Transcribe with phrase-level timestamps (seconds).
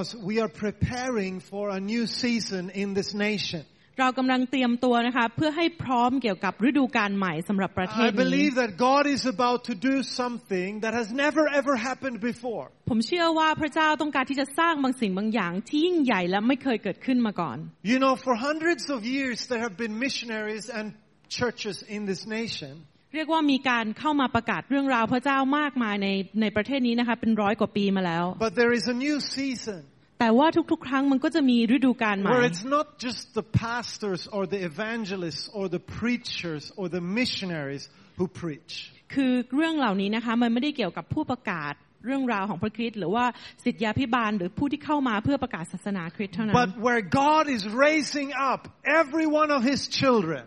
[0.00, 3.63] because we are preparing for a new season in this nation.
[3.99, 11.73] เรากำลังเตรียมตัวนะคะเพื่อให้พร้อมเกี่ยวกับฤดูกาลใหม่สำหรับประเท I ศนี้ believe that God is about to do something that has never ever
[11.87, 12.65] happened before.
[12.89, 17.57] ผมเชื่อว่าพระเจ้าต้องการที่จะสร้างบางสิ่งบางอย่างที่ยิ่งใหญ่และไม่เคยเกิดขึ้นมาก่อน
[17.91, 20.85] You know, for hundreds of years there have been missionaries and
[21.37, 22.73] churches in this nation.
[23.15, 26.07] เรียกว่ามีการเข้ามาประกาศเรื่องราวพระเจ้ามากมายใน
[26.41, 29.81] ในประเทศนี้นะคะเป็นร้อยกว่าปีมาแล้ว But there is a new season
[30.21, 36.85] แต่ว่าทุกๆ ครั้งมันก็จะมีฤดูกาลใหม่ where it's not just the pastors or the evangelists or the preachers or
[36.95, 37.83] the missionaries
[38.17, 38.73] who preach.
[39.13, 41.73] คือเรื่องเหล่านี้นะคะมันไม่ได้เกี่ยวกับผู้ประกาศ
[42.05, 43.25] เรื่องราวของพระคริสต์หรือว่า
[43.63, 48.61] สิทธยาพิบาลหรือผู้ที่เข้ามาเพื่อประกาศศาสนาคริสต์เท่านั้น But where God is raising up
[49.01, 50.43] every one of His children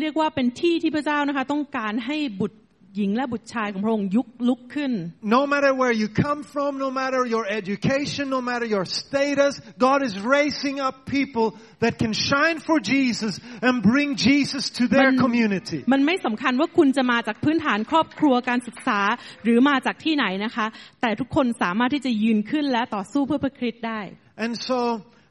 [0.00, 2.58] เรียกว่าเป็นที่ที่พระเจ้านะคะต้องการให้บุตร
[2.98, 4.92] หญิงและบุตรชายของพระองค์ยุคลุกขึ้น
[5.38, 9.52] No matter where you come from, no matter your education, no matter your status,
[9.86, 11.46] God is raising up people
[11.84, 13.32] that can shine for Jesus
[13.66, 15.78] and bring Jesus to their Man- community.
[15.92, 19.00] มันไม่สำคัญว่าคุณจะมาจากพื้นฐานครอบครัวการศึกษา
[19.44, 20.66] หรือมาจากที่ไหนนะคะ
[21.00, 24.00] แต่ทุกคนสามารถที่จะยืนขึ้นและต่อสู้เพื่อพระคริสต์ได้
[24.44, 24.78] And so,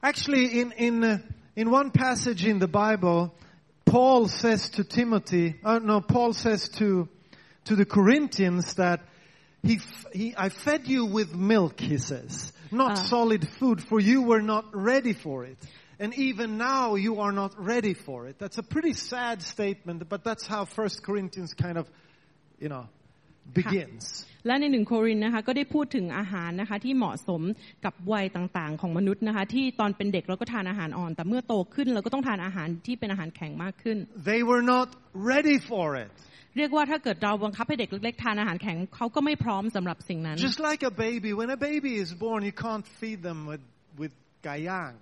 [0.10, 1.18] actually, in, in, uh,
[1.62, 3.20] in one passage in the Bible,
[3.86, 7.08] Paul says to Timothy, uh, no, Paul says to,
[7.67, 9.01] to the Corinthians that
[9.63, 12.95] he, f- he, I fed you with milk, he says, not Ah.
[13.15, 15.59] solid food, for you were not ready for it.
[16.01, 18.35] And even now you are not ready for it.
[18.41, 21.87] That's a pretty sad statement, but that's how First Corinthians kind of,
[22.59, 22.85] you know,
[23.55, 24.27] begins.
[24.47, 27.43] และในหนึ่งโครินธ์นะคะก็ได้พูดถึงอาหารนะคะที่เหมาะสม
[27.85, 33.97] กับวัยต่างๆ ของมนุษย์นะคะ ที่ตอนเป็นเด็กเราก็ทานอาหารอ่อน แต่เมื่อโตขึ้นเราก็ต้องทานอาหารที่เป็นอาหารแข็งมากขึ้น
[34.31, 34.89] They were not
[35.33, 36.11] ready for it.
[36.58, 43.64] เรียกว่าถ้าเกิดเราบังคับให้เด็กเล็กๆทานอาหารแข็งเขาก็ไม่พร้อมสำหรับสิ่งนั้น Just like a baby, when a baby is born, you can't feed them with,
[44.02, 44.14] with
[44.48, 44.96] gayang.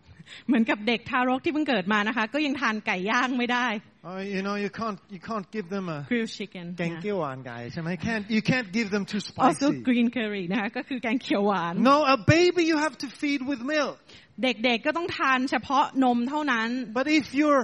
[0.47, 3.67] เหมือนกับเด็กทารกที่เพิ่งเกิดมานะคะ ก็ยังทานไก่ย่างไม่ได้
[4.07, 7.71] Uh, you know, you can't, you can't give them a grilled chicken นะ genkiwan guys.
[7.77, 9.83] I mean, you can't, you can't give them too also spicy.
[9.89, 13.95] green curry นะคะก็คือแกงเขียวหวาน No, a baby you have to feed with milk.
[14.43, 17.63] เด็กๆก็ต้องทานเฉพาะนมเท่านั้น But if you're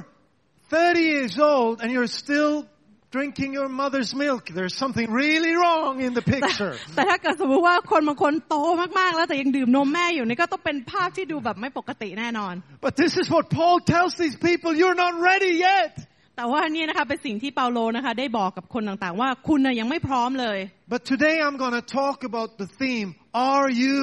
[0.71, 2.53] 30 years old and you're still
[3.16, 6.74] drinking your mother's milk, there's something really wrong in the แต่ picture.
[6.96, 8.56] แต่ถ้าเกิดสมมติว่าคนบางคนโต
[8.98, 12.54] มากๆ แล้วแต่ยังดื่มนมแม่อยู่นี่ก็ต้องเป็นภาพที่ดูแบบไม่ปกติแน่นอน
[12.86, 15.92] But this is what Paul tells these people, you're not ready yet.
[16.36, 20.58] แต่ว่านี่นะคะเป็นสิ่งที่เปาโลนะคะได้บอกกับคนต่างๆ ว่าคุณน่ะยังไม่พร้อมเลย
[20.94, 23.08] But today I'm going to talk about the theme,
[23.54, 23.96] are you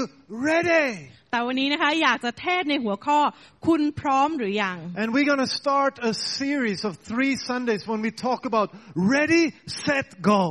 [0.49, 0.89] ready?
[1.31, 3.19] แต่วันนี้นะคะอยากจะเทศในหัวข้อ
[3.67, 8.67] คุณพร้อมหรือยัง And we're going to start a series of three Sundays when we talk about
[9.15, 9.43] ready,
[9.85, 10.43] set, go.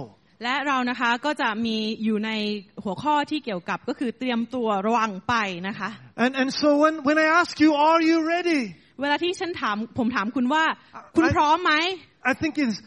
[0.44, 2.30] และเรานะคะก็จะมีอยู่ใน
[2.84, 5.34] หัวข้อที่เกี่ยวกับก็คือเตรียมตัวระวังไป
[5.68, 5.90] นะคะ
[6.24, 8.62] And, and so when, when I ask you, are you ready?
[9.00, 10.64] เวลาที่ฉันถามผมถามคุณว่า
[11.16, 11.74] คุณ I- พร้อมไหม
[12.30, 12.78] I think it's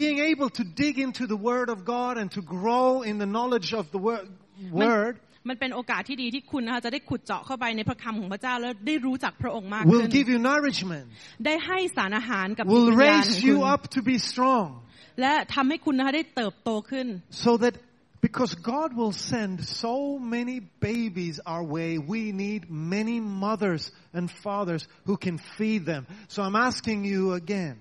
[0.00, 3.70] being able to dig into the Word of God and to grow in the knowledge
[3.80, 4.26] of the word,
[4.72, 5.14] word
[5.47, 11.05] มันเป็นโอกาสที่ดีที่คุณนะคะจะได้ขุดเจาะเข้าไปในพระคำของพระเจ้าแล้วได้รู้จักพระองค์มาก will ขึ้น give you nourishment,
[11.45, 14.67] ได้ให้สารอาหารกับจิต will วิญญาณของ raise คุ you ณ up to be strong.
[15.21, 17.07] และทำให้คุณนะคะได้เติบโตขึ้น
[17.45, 17.73] So that
[18.27, 19.95] because God will send so
[20.35, 20.57] many
[20.89, 22.61] babies our way, we need
[22.97, 23.83] many mothers
[24.17, 26.03] and fathers who can feed them.
[26.33, 27.75] So I'm asking you again,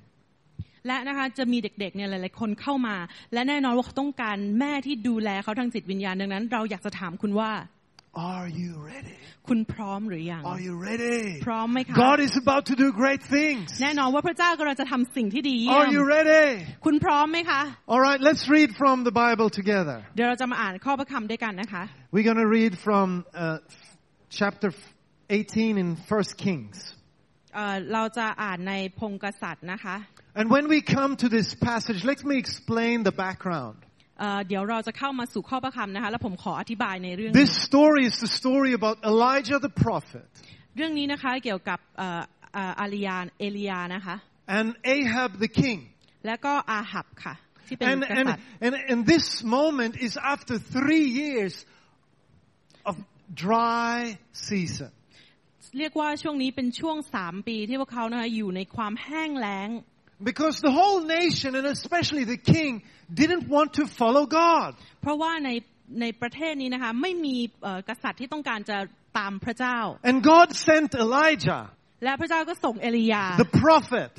[0.86, 2.96] และนะคะจะมีเด็กๆเนี่ยหลายๆคนเข้ามา
[3.32, 7.50] และแน่นอนว่าเขาต้องการแม่ที่ดูแลเขาทางจิตวิญญาณดังนั้น เราอยากจะถามคุณว่า
[8.18, 9.16] are you ready?
[9.48, 11.20] คุณพร้อมหรือยัง Are you ready?
[11.46, 13.66] พร้อมไหมคะ God is about to do great things.
[13.82, 16.44] แน่นอนว่าพระเจ้ากำลังจะทำสิ่งที่ดีเยี่ย Are you ม ready?
[16.84, 17.60] คุณพร้อมไหมคะ
[17.92, 19.98] All right, let's read from the Bible together.
[20.14, 21.82] เดี๋ยวเราจะมาอ่านข้อพระคำด้วยกันนะคะ
[22.14, 23.06] We're going to read from
[23.44, 23.58] uh,
[24.40, 24.70] chapter
[25.30, 26.76] 18 in 1 Kings.
[27.54, 29.96] เอ่อเราจะอ่านในพงกษัตริย์นะคะ
[30.39, 33.77] And when we come to this passage, let me explain the background.
[34.19, 40.27] เอ่อเดี๋ยวเราจะเข้ามาสู่ข้อพระคำนะคะ แล้วผมขออธิบายในเรื่อง This story is the story about Elijah the prophet
[40.75, 42.21] เรื่องนี้นะคะเกี่ยวกับเอ่อ
[42.53, 44.15] เอ่ออาลียานเอลียานะคะ
[44.57, 45.79] and Ahab the king.
[46.27, 47.35] แล้วก็อาหับค่ะ
[47.67, 49.27] ที่เป็น And, กษั and, ตริย์ and, and this
[49.57, 51.55] moment is after three years
[52.89, 52.95] of
[53.45, 53.93] dry
[54.47, 54.91] season.
[55.79, 59.69] เรียกว่าช่วงนี้เป็นช่วงสามปีที่พวกเขานะคะอยู่ในความแห้งแล้ง
[60.29, 62.71] Because the whole nation, and especially the king,
[63.13, 64.71] didn't want to follow God.
[65.01, 65.49] เพราะว่าใน
[66.01, 68.77] ในประเทศนี้นะคะไม่มีเอ่อกษัตริย์ที่ต้องการจะ
[69.17, 69.77] ตามพระเจ้า
[70.09, 71.61] And God sent Elijah,
[72.03, 74.11] และพระเจ้าก็ส่งเอลียา the prophet,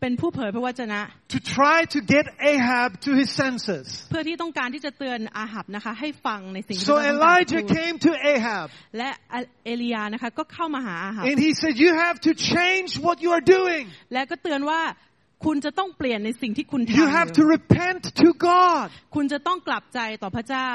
[0.00, 1.00] เป็นผู้เผยพระวจนะ
[1.34, 3.86] to try to get Ahab to his senses.
[4.10, 8.66] เพื่อที่ต้องการที่จะเตือนอาหับนะคะ ให้ฟังในสิ่งที่ So พระองค์ต้องการ Elijah พูด came to Ahab
[8.98, 9.10] และ
[9.64, 13.84] เอลียานะคะก็เข้ามาหาอาหับ and he said, You have to change what you are doing.
[14.12, 14.80] และก็เตือนว่า
[15.45, 18.87] คุณจะต้องเปลี่ยนในสิ่งที่คุณทำ You have to repent to God.
[19.15, 20.69] คุณจะต้องกลับใจต่อพระเจ้า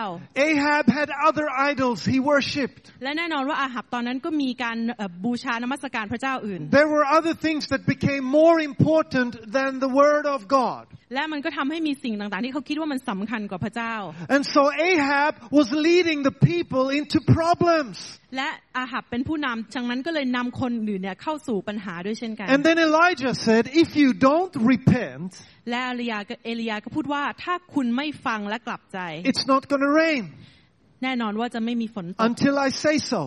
[0.49, 2.85] Ahab had other idols he worshipped.
[3.03, 10.85] และแน่นอนว่าอาหับตอนนั้นก็มีการเอ่อบูชานมัสการพระเจ้าอื่น There were other things that became more important than the word of God.
[11.15, 13.95] และมันก็ทำให้มีสิ่งต่างๆที่เขาคิดว่ามันสำคัญกว่าพระเจ้า
[14.35, 17.97] And so Ahab was leading the people into problems.
[18.37, 25.31] และอาหับเป็นผู้นำฉะนั้นก็เลยนำคนอื่นเนี่ยเข้าสู่ปัญหาด้วยเช่นกัน And then Elijah said, If you don't repent,
[25.71, 28.99] และเอลียาก็เอลียาก็พูดว่าถ้าคุณไม่ฟังและกลับใจ
[29.31, 30.23] it's not going to rain
[31.03, 33.23] แน่นอนว่าจะไม่มีฝนตก until I say so.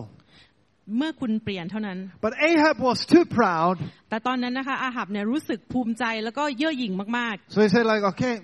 [0.96, 3.74] เมื่อคุณเปลี่ยนเท่านั้น But Ahab was too proud.
[4.10, 8.34] แต่ตอนนั้นนะคะอาหับเนี่ยรู้สึกภูมิใจแล้วก็เย่อหยิ่งมาก So he said, like, okay.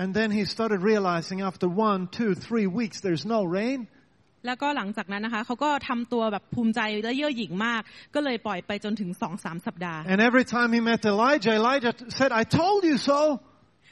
[0.00, 3.80] And then he started realizing after one, two, three weeks, there's no rain.
[3.86, 3.98] ๆ
[4.46, 7.82] แล้วก็หลังจากนั้นนะคะเขาก็ทำตัวแบบภูมิใจและเย่อหยิ่งมาก
[8.14, 13.18] ก็เลยปล่อยไปจนถึงสองสามสัปดาห์ And every time he met Elijah, Elijah said, I told you so.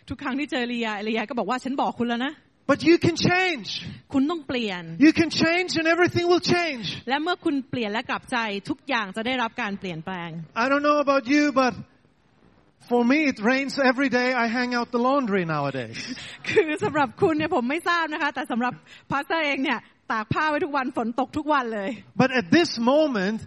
[0.09, 2.33] ทุกครั้งที่เจอเอลียาเอลียาก็บอกว่าฉันบอกคุณแล้วนะ
[2.72, 3.68] But you can change.
[4.14, 6.86] คุณต้องเปลี่ยน You can change and everything will change.
[7.10, 8.38] และเมื่อคุณเปลี่ยนและกลับใจ
[8.70, 10.30] ทุกอย่างจะได้รับการเปลี่ยนแปลง
[10.64, 11.74] I don't know about you, but
[12.92, 14.30] for me, it rains every day.
[14.44, 15.98] I hang out the laundry nowadays.
[16.50, 18.74] คือสำหรับคุณเนี่ยผมไม่ทราบนะคะ แต่สำหรับ
[19.12, 19.80] พาสเตอร์เองเนี่ย
[20.12, 21.90] ตากผ้าไว้ทุกวันฝนตกทุกวันเลย
[22.24, 23.40] But at this moment,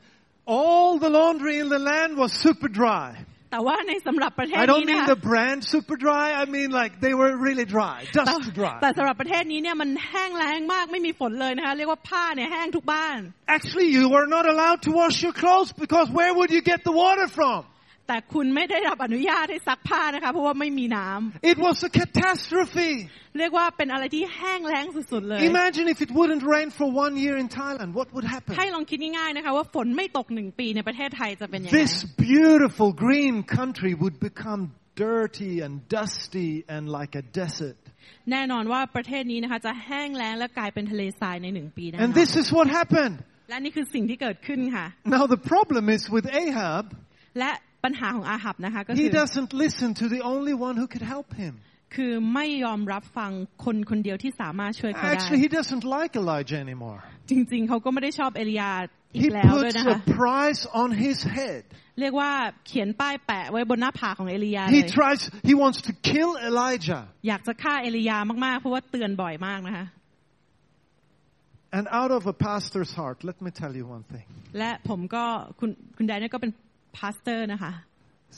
[0.58, 3.08] all the laundry in the land was super dry.
[3.50, 6.26] แต่ว่าในสำหรับประเทศ I นี้ don't นะ mean คะ the brand super dry.
[6.42, 8.76] I mean like they were really dry, แต่ dust dry.
[8.82, 13.18] แต่สำหรับประเทศนี้เนี่ยมันแห้งแล้งมากไม่มีฝนเลยนะคะ เรียกว่าผ้าเนี่ยแห้งทุกบ้าน
[13.56, 16.94] Actually, you were not allowed to wash your clothes because where would you get the
[17.04, 17.60] water from?
[18.09, 22.91] แต่คุณไม่ได้รับอนุญาตให้ซักผ้านะคะเพราะว่าไม่มีน้ำ It was a catastrophe.
[23.37, 27.89] เรียกว่าเป็นอะไรที่แห้งแล้งสุดๆเลย Imagine if it wouldn't rain for one year in Thailand.
[27.99, 28.53] What would happen?
[28.59, 31.93] ให้ลองคิดง่ายๆนะคะว่าฝนไม่ตกหนึ่งปีในประเทศไทยจะเป็นยังไง This
[32.27, 34.61] beautiful green country would become
[35.05, 37.81] dirty and dusty and like a desert.
[38.31, 43.15] แน่นอนว่าประเทศนี้นะคะจะแห้งแล้งและกลายเป็นทะเลทรายในหนึ่งปีแน่น And อน this is what happened.
[43.49, 44.85] และนี่คือสิ่งที่เกิดขึ้นค่ะ
[45.15, 46.85] Now the problem is with Ahab,
[47.39, 47.51] และ
[47.83, 51.53] ปัญหาของอาหับนะคะก็คื he อ doesn't listen to the only one who could help him.
[51.95, 53.31] คือไม่ยอมรับฟัง
[53.65, 56.99] คนคนเดียวที่สามารถช่วยเขาได้ Actually, he doesn't like Elijah anymore.
[57.31, 58.71] จริงๆเขาก็ไม่ได้ชอบเอลียา
[59.15, 61.61] อีก He แล้วด้วย puts นะคะ a price on his head.
[61.99, 62.31] เรียกว่า
[62.67, 67.01] เขียนป้ายแปะไว้บนหน้าผากของเอลียาเล He ย tries, he wants to kill Elijah.
[67.27, 69.85] อยากจะฆ่าเอลียามากๆ เพราะว่าเตือนบ่อยมากนะคะ
[71.77, 74.25] And out of a pastor's heart, let me tell you one thing.
[74.57, 75.23] และผมก็
[75.59, 76.51] คุณคุณแดนเนี่ยก็เป็น
[76.96, 77.72] พาสเตอร์นะคะ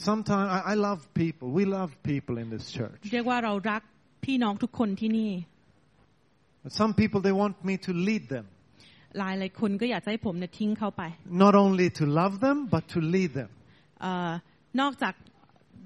[0.07, 1.47] Sometimes I, I love people.
[1.59, 2.99] We love people in this church.
[3.13, 3.81] เรียกว่าเรารัก
[4.25, 5.31] พี่น้องทุกคนที่นี่
[6.63, 8.45] But some people, they want me to lead them.
[9.19, 11.01] หลายหลายคนก็อยากจะให้ผมเนี่ยทิ้งเข้าไป
[11.45, 13.51] Not only to love them, but to lead them.
[14.01, 14.29] เอ่อ
[14.81, 15.13] นอกจาก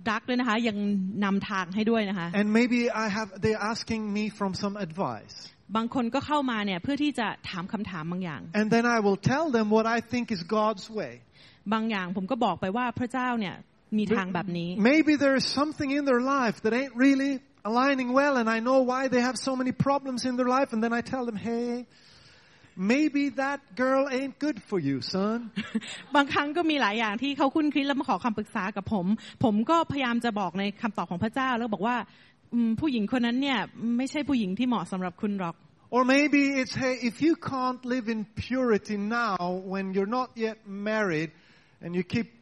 [0.10, 0.78] รักด้วยนะคะ ยัง
[1.24, 5.36] นำทางให้ด้วยนะคะ And maybe I have, they're asking me from some advice.
[5.76, 11.14] บางคนก็เข้ามาเนี่ยเพื่อที่จะถามคำถามบางอย่าง And then I will tell them what I think is God's way.
[11.73, 13.55] บางอย่างผมก็บอกไปว่าพระเจ้าเนี่ย
[13.99, 17.33] มีทางแบบนี้ Maybe there is something in their life that ain't really
[17.71, 20.69] aligning well, and I know why they have so many problems in their life.
[20.75, 21.69] And then I tell them, hey,
[22.95, 25.39] maybe that girl ain't good for you, son.
[26.17, 29.07] บางครั้งก็มีหลายอย่างที่เขาคุ้นคิดแล้วมาขอคำปรึกษากับผม
[29.45, 31.97] ผมก็พยายามจะบอกในคำตอบของพระเจ้าแล้วบอกว่า
[32.55, 33.59] อืมผู้หญิงคนนั้นเนี่ย
[33.99, 35.57] ไม่ใช่ผู้หญิงที่เหมาะสำหรับคุณหรอก
[35.97, 39.37] Or maybe it's, hey, if you can't live in purity now
[39.73, 40.59] when you're not yet
[40.91, 41.31] married
[41.81, 42.33] and you keep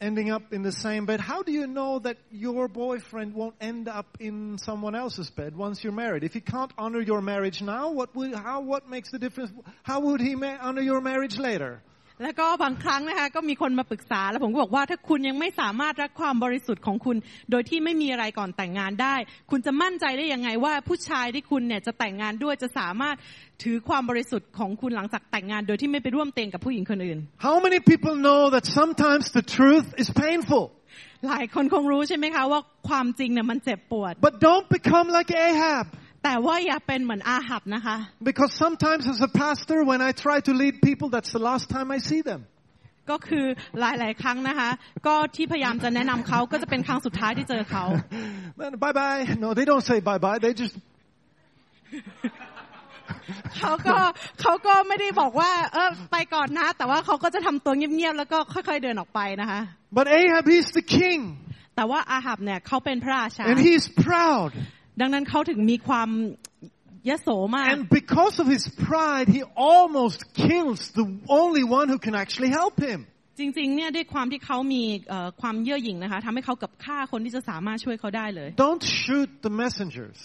[0.00, 3.88] ending up in the same bed, how do you know that your boyfriend won't end
[3.88, 6.24] up in someone else's bed once you're married?
[6.24, 9.50] If he can't honor your marriage now, what would, how, what makes the difference?
[9.82, 11.82] How would he honor your marriage later?
[12.22, 17.16] แล้วก็บางครั้งนะคะก็มีคนมาปรึกษาแล้วผมก็บอกว่าถ้าคุณยังไม่สามารถรักความบริสุทธิ์ของคุณ
[17.50, 19.14] โดยที่ไม่มีอะไรก่อนแต่งงานได้
[19.50, 23.16] คุณจะมั่นใจได้ยังไงว่าผู้ชายที่คุณเนี่ยจะแต่งงานด้วยจะสามารถ
[23.62, 30.64] ถือความบริสุทธิ์ของคุณหลังจากแต่งงาน โดยที่ไม่ไปร่วมเตียงกับผู้หญิงคนอื่น How many people know that sometimes the truth is painful?
[31.28, 35.86] หลายคนคงรู้ใช่ไหมคะว่าความจริงเนี่ยมันเจ็บปวด But don't become like Ahab.
[36.24, 37.96] แต่ว่าอย่าเป็นเหมือนอาหับนะคะ
[38.28, 41.88] Because sometimes as a pastor, when I try to lead people, that's the last time
[41.96, 42.40] I see them.
[43.10, 43.46] ก็คือ
[43.80, 44.70] หลาย ๆ ครั้งนะคะ
[45.06, 47.84] ก็ที่พยายามจะแนะนำเขาก็จะเป็นครั้งสุดท้ายที่เจอเขา
[48.82, 49.20] bye bye.
[49.44, 50.38] No, they don't say bye bye.
[50.44, 50.74] They just
[53.58, 53.98] เขาก็
[54.40, 59.60] เขาก็ไม่ได้บอกว่า เออไปก่อนนะ แต่ว่าเขาก็จะทำตัวเงียบ ๆ แล้วก็ค่อย ๆ เดินออกไปนะคะ
[59.96, 61.20] But Ahab, he's the king.
[61.76, 64.50] แต่ว่าอาหับเนี่ยเขาเป็นพระราชา and he's proud.
[65.00, 66.08] ดังนั้นเขาถึงมีความ
[67.10, 71.06] ยโสมาก And because of his pride, he almost kills the
[71.40, 73.00] only one who can actually help him.
[73.40, 80.18] จริงๆเนี่ยด้วยความที่เขามีเอ่อความเย่อหยิ่งนะคะทำให้เขากับฆ่าคนที่จะสามารถช่วยเขาได้เลย Don't shoot the messengers.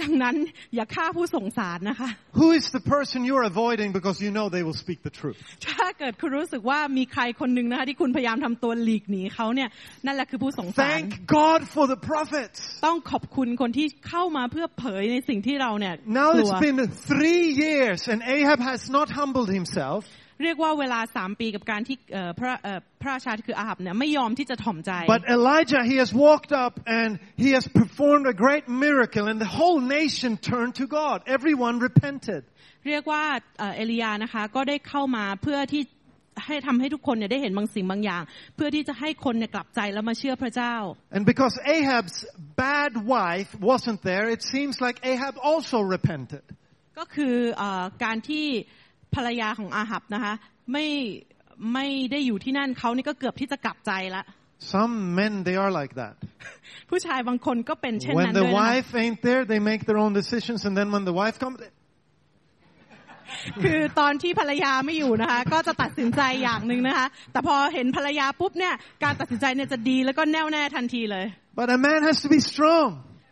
[0.00, 0.36] ดังนั้น
[0.74, 2.08] อย่าฆ่าผู้ส่งสารนะคะ
[2.40, 5.38] Who is the person you're avoiding because you know they will speak the truth?
[5.68, 9.68] ถ้าเกิดคุณรู้สึกว่ามีใครคนหนึ่งนะคะที่คุณพยายามทำตัวหลีกหนีเขาเนี่ย
[10.06, 12.58] นั่นแหละคือผู้ส่งสาร Thank God for the prophets.
[12.86, 16.78] ต้องขอบคุณคนที่เข้ามาเพื่อเผยในสิ่งที่เราเนี่ย Now กลั it's ว been
[17.10, 20.02] three years and Ahab has not humbled himself.
[20.42, 27.10] เรียกว่าเวลาสามปีกับการที่เอ่อพระเอ่อพระราชาคืออาหับเนี่ยไม่ยอมที่จะถ่อมใจ But Elijah, he has walked up and
[27.44, 31.16] he has performed a great miracle and the whole nation turned to God.
[31.36, 32.42] Everyone repented.
[32.88, 33.24] เรียกว่า
[33.58, 35.82] เอ่อเอลียานะคะก็ได้เข้ามาเพื่อที่
[36.46, 38.22] ให้ทำให้ทุกคนเนี่ยได้เห็นบางสิ่งบางอย่าง
[38.56, 40.74] เพื่อที่จะให้คนเนี่ยกลับใจแล้วมาเชื่อพระเจ้า
[41.16, 42.16] And because Ahab's
[42.66, 46.44] bad wife wasn't there, it seems like Ahab also repented.
[46.98, 48.46] ก็คือเออการที่
[49.14, 50.34] ภรรยาของอาหับนะคะ
[50.72, 50.86] ไม่
[51.74, 54.24] ไม่ได้อยู่ที่นั่นเขานี่ก็เกือบที่จะกลับใจละ
[54.74, 56.14] Some men, they are like that.
[56.90, 60.88] ผู้ชายบางคนก็เป็นเช่น When นั้น the ด้วยนะคะ wife ain't there, they make their own decisions and then
[60.94, 61.56] when the wife comes,
[63.62, 71.26] คือตอนที่ภรรยาไม่อยู่นะคะ ก็จะตัดสินใจอย่างหนึ่งนะคะ แต่พอเห็นภรรยาปุ๊บเนี่ย การตัดสินใจเนี่ยจะดีแล้วก็แน่วแน่ทันทีเลย
[71.58, 72.88] but a man has to be strong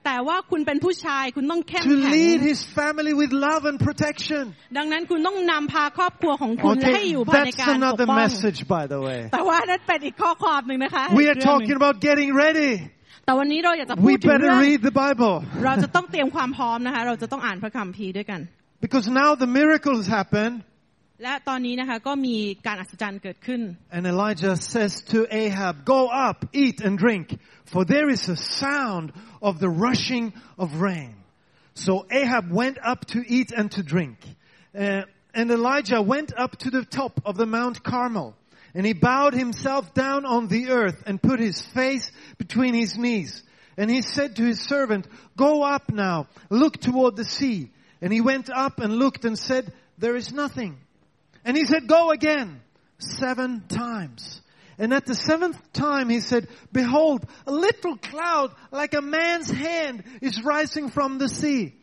[0.06, 4.44] แต่ว่าคุณเป็นผู้ชายคุณต้องเข้ม to แข็ง lead his family with love and protection.
[4.78, 9.20] ดังนั้นคุณต้องนำพาครอบครัวของคุณให้ Okay, อยู่ภายใน that's การปก another ป้อง message, by the way.
[9.32, 12.70] แต่ว่านั่นเป็นอีกข้อความหนึ่งนะคะ We อี are กเรื่องหนึ่ talking ง about getting ready.
[13.24, 18.40] แต่วันนี้เราอยากจะพู We ดถึงเรื่ better อง read the Bible เราจะต้องเตรียมความพร้อมนะคะเราจะต้องอ่านพระคัมภีร์ด้วยกัน
[18.84, 20.48] because now the miracles happen
[21.23, 23.61] และตอนนี้นะคะก็มีการอัศจรรย์เกิดขึ้น
[23.95, 27.25] and Elijah says to Ahab, go up, eat and drink
[27.65, 31.15] for there is a sound of the rushing of rain.
[31.73, 34.17] So Ahab went up to eat and to drink.
[34.77, 35.01] Uh,
[35.33, 38.35] and Elijah went up to the top of the Mount Carmel
[38.73, 43.41] and he bowed himself down on the earth and put his face between his knees.
[43.77, 47.71] And he said to his servant, go up now, look toward the sea.
[48.01, 50.77] And he went up and looked and said, there is nothing.
[51.44, 52.60] And he said, go again
[52.98, 54.40] seven times.
[54.78, 60.04] And at the seventh time he said, behold, a little cloud like a man's hand
[60.22, 61.74] is rising from the sea.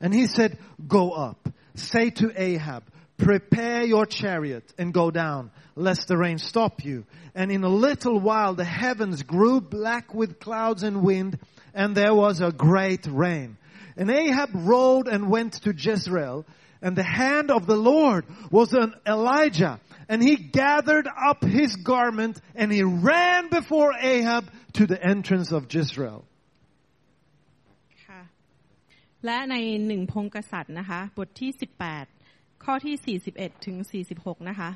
[0.00, 2.84] And he said, go up, say to Ahab,
[3.18, 7.04] prepare your chariot and go down, lest the rain stop you.
[7.34, 11.38] And in a little while the heavens grew black with clouds and wind,
[11.74, 13.58] and there was a great rain.
[13.96, 16.46] And Ahab rode and went to Jezreel,
[16.83, 22.35] and the hand of the Lord was on Elijah, and he gathered up his garment,
[22.55, 26.19] and he ran before Ahab to the entrance of Jezreel.
[28.05, 28.21] ค่ะ
[29.25, 29.55] และใน
[29.87, 31.51] หนึ่งพงกษัตริย์นะคะ บทที่
[32.07, 33.77] 18 ข้อที่ 41 ถึง
[34.13, 34.69] 46 นะคะ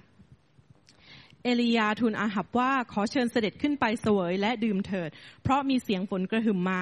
[1.43, 5.09] เอลียาทูลอาหับว่าขอเชิญเสด็จขึ้นไปเสวยและดื่มเถิด
[5.43, 6.81] เพราะมีเสียงฝนกระหึ่มมา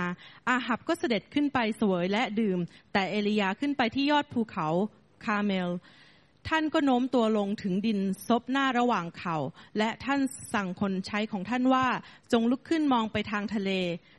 [0.49, 2.59] อาหับก็เสด็จขึ้นไปเสวยและดื่ม
[2.93, 4.69] แต่เอลียาขึ้นไปที่ยอดภูเขา
[5.24, 5.70] คาเมล
[6.48, 9.36] ท่านก็โน้มตัวลงถึงดินซบหน้าระหว่างเขา
[9.78, 10.20] และท่าน
[10.54, 11.86] สั่งคนใช้ของท่านว่า
[12.32, 13.70] จงลุกขึ้นมองไปทางทะเล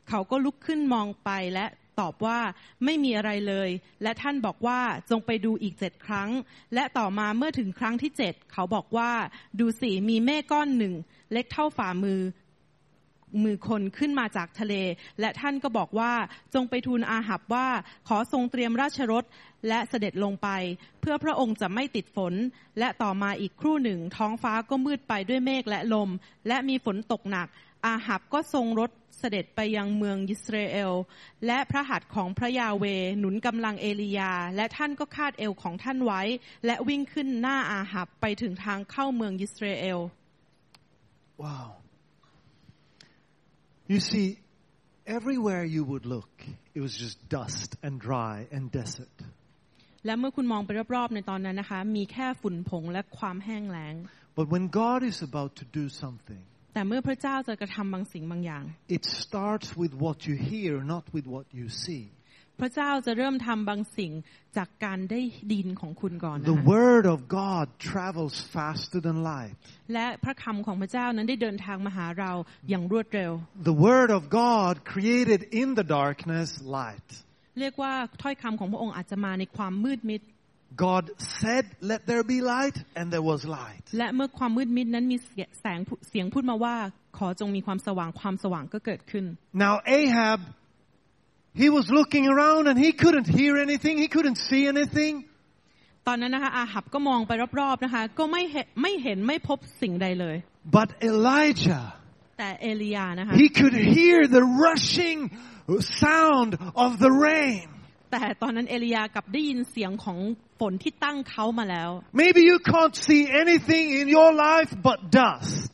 [0.09, 1.65] เขาก็ลุกขึ้นมองไปและ
[1.99, 2.39] ตอบว่า
[2.85, 3.69] ไม่มีอะไรเลย
[4.03, 4.79] และท่านบอกว่า
[5.09, 6.29] จงไปดูอีกเจ็ดครั้ง
[6.73, 9.11] และต่อมาเมื่อถึงครั้งที่เจ็ดเขาบอกว่า
[9.59, 10.93] ดูสิมีเมฆก้อนหนึ่ง
[11.33, 12.19] เล็กเท่าฝ่ามือ
[13.43, 14.73] มือคนขึ้นมาจากทะเล
[15.19, 16.13] และท่านก็บอกว่า
[16.53, 17.67] จงไปทูลอาหับว่า
[18.07, 19.23] ขอทรงเตรียมราชรถ
[19.67, 20.49] และเสด็จลงไป
[21.01, 22.33] เพื่อพระองค์จะไม่ติดฝน
[22.79, 26.09] และต่อมาอีกครู่หนึ่ง ท้องฟ้าก็มืดไปด้วยเมฆและลม
[26.47, 27.47] และมีฝนตกหนัก
[27.85, 30.93] อาหับก็ทรงรถเสด็จไปยังเมืองยิสราเอล
[31.45, 32.85] และพระหัตถ์ของพระยาเว
[33.19, 36.21] หนุนกำลังเอลียา และท่านก็คาดเอวของท่านไว้
[36.65, 39.99] และวิ่งขึ้นหน้าอาหับไปถึงทางเข้าเมืองยิสราเอล
[41.43, 41.80] Wow.
[43.90, 44.26] You see,
[45.06, 46.32] everywhere you would look,
[46.74, 49.16] it was just dust and dry and desert.
[50.06, 53.94] และเมื่อคุณมองไปรอบๆในตอนนั้นนะคะ มีแค่ฝุ่นผงและความแห้งแล้ง
[54.38, 56.42] But when God is about to do something,
[56.74, 58.64] แต่เมื่อพระเจ้าจะกระทำบางสิ่งบางอย่าง
[58.96, 62.04] it starts with what you hear, not with what you see.
[62.61, 64.11] พระเจ้าจะเริ่มทำบางสิ่ง
[64.57, 65.21] จากการได้
[65.53, 69.55] ดินของคุณก่อนนะ The คะ word of God travels faster than light.
[69.93, 72.31] และพระคำของพระเจ้านั้นได้เดินทางมาหาเรา
[72.69, 73.31] อย่างรวดเร็ว
[73.71, 76.49] The word of God created in the darkness
[76.79, 77.09] light.
[77.59, 80.21] เรียกว่าถ้อยคำของพระองค์อาจจะมาในความมืดมิด
[80.87, 81.05] God
[81.41, 83.83] said, let there be light, and there was light.
[83.97, 85.17] และเมื่อความมืดมิดนั้นมี
[85.61, 86.75] แสงเสียงพูดมาว่า
[87.17, 89.25] ขอจงมีความสว่างความสว่างก็เกิดขึ้น
[89.63, 90.39] Now Ahab,
[91.62, 95.14] he was looking around and he couldn't hear anything, he couldn't see anything.
[96.06, 100.36] ตอนนั้นนะคะอาหับก็มองไปรอบๆนะคะ ก็ไม่เห็นไม่เห็นไม่พบสิ่งใดเลย
[100.78, 101.84] But Elijah,
[102.38, 105.18] แต่เอลียานะคะ he could hear the rushing
[106.02, 106.50] sound
[106.84, 107.64] of the rain.
[108.12, 110.18] แต่ตอนนั้นเอลียากลับได้ยินเสียงของ
[110.60, 111.90] ฝนที่ตั้งเขามาแล้ว
[112.22, 115.70] Maybe you can't see anything in your life but dust.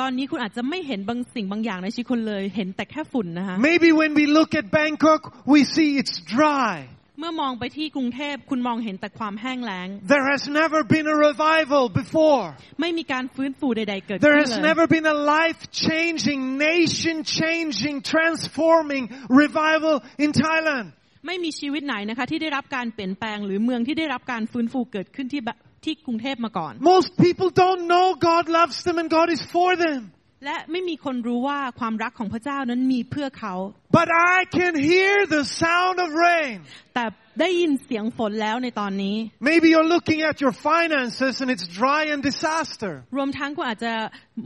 [0.00, 5.20] ตอนนี้คุณอาจจะไม่เห็นบางสิ่งบางอย่างในชีวิตคุณเลย เห็นแต่แค่ฝุ่นนะคะ Maybe when we look at Bangkok,
[5.54, 6.74] we see it's dry.
[7.20, 12.44] เมื่อมองไปที่กรุงเทพคุณมองเห็นแต่ความแห้งแล้ง There has never been a revival before.
[12.80, 19.04] ไม่มีการฟื้นฟูใดๆเกิด There ขึ้น has เลย never been a life-changing, nation-changing, transforming
[19.42, 20.86] revival in Thailand.
[21.26, 30.01] ไม่มีชีวิตไหนนะคะที่ได้รับการเปลี่ยนแปลงหรือเมืองที่ได้รับการฟื้นฟูเกิดขึ้นที่แบบ ที่กรุงเทพมาก่อน Most people don't know God loves them and God is for them.
[30.44, 33.54] และไม่มีคนรู้ว่าความรักของพระเจ้านั้นมีเพื่อเขา
[34.00, 36.56] But I can hear the sound of rain.
[36.94, 37.04] แต่
[37.40, 39.16] ได้ยินเสียงฝนแล้วในตอนนี้
[39.50, 42.92] Maybe you're looking at your finances and it's dry and disaster.
[43.16, 43.92] รวมทั้งคุณอาจจะ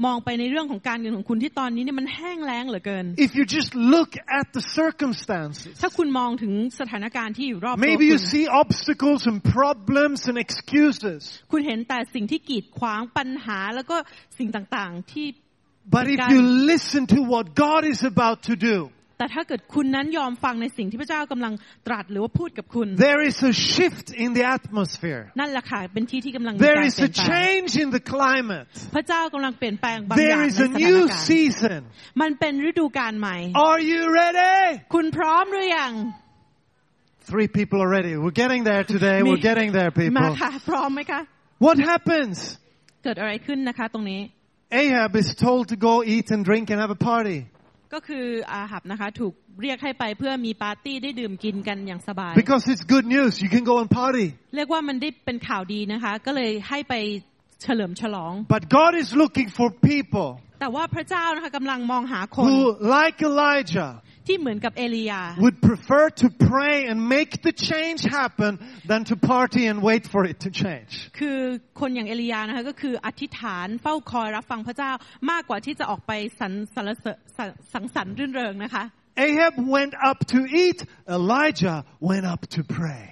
[0.05, 5.73] มองไปในเรื่องของการเงินของคุณที่ตอนนี้เนี่ยมันแห้งแล้งเหลือเกิน If you just look at the circumstances.
[5.83, 11.21] ถ้าคุณมองถึงสถานการณ์ที่อยู่รอบตัว Maybe คุ you ณ see obstacles and problems and excuses.
[11.52, 13.97] คุณเห็นแต่สิ่งที่กีดขวางปัญหาแล้วก็
[14.38, 15.26] สิ่งต่างๆที่
[15.96, 18.77] But if you listen to what God is about to do,
[19.20, 21.53] แต่ถ้าเกิดคุณนั้นยอมฟังในสิ่งที่พระเจ้ากำลัง
[21.88, 25.22] ตรัสหรือว่าพูดกับคุณ there is a shift in the atmosphere.
[25.39, 28.68] นั่นแหละค่ะเป็นที่ที่กำลังมีการ There เป is ลี่ a ยนแปลง change in the climate.
[28.96, 31.80] พระเจ้ากำลังเปลี่ยนแปลงบางอ There ย่างใน is ส a ถาน new การณ์ season.
[32.22, 33.38] มันเป็นฤดูกาลใหม่
[33.70, 34.58] Are you ready?
[34.94, 35.92] คุณพร้อมหรือยัง
[37.32, 38.12] Three people already.
[38.24, 39.18] We're getting there today.
[39.25, 39.30] Me.
[39.32, 40.32] We're getting there, มา people.
[40.42, 41.22] ค่ะ พร้อมไหมคะ
[41.65, 42.36] What happens?
[43.03, 44.22] เกิดอะไรขึ้นนะคะ ตรงนี้
[44.82, 47.39] Ahab is told to go eat and drink and have a party
[47.94, 53.32] ก็คืออาหับนะคะ ถูกเรียกให้ไปเพื่อมีปาร์ตี้ได้ดื่มกินกันอย่างสบาย because it's good news.
[53.44, 54.27] You can go and party.
[54.56, 56.94] เรียกว่ามันได้เป็นข่าวดีนะคะ ก็เลยให้ไป
[57.62, 60.30] เฉลิมฉลอง But God is looking for people
[60.62, 62.58] แต่ว่าพระเจ้านะคะกำลังมองหาคน who,
[62.98, 63.92] like Elijah,
[64.27, 68.51] ที่เหมือนกับเอลียา would prefer to pray and make the change happen
[68.92, 70.92] than to party and wait for it to change.
[71.20, 71.40] คือ
[71.79, 74.92] คนอย่างเอลียานะคะก็คืออธิษฐานเฝ้าคอยรับฟังพระเจ้า
[75.31, 78.83] มากกว่าที่จะออกไปสันสรรเสริญสังสังสรรค์รื่นเริงนะคะ
[79.27, 80.79] Ahab went up to eat.
[81.18, 81.77] Elijah
[82.09, 83.03] went up to pray.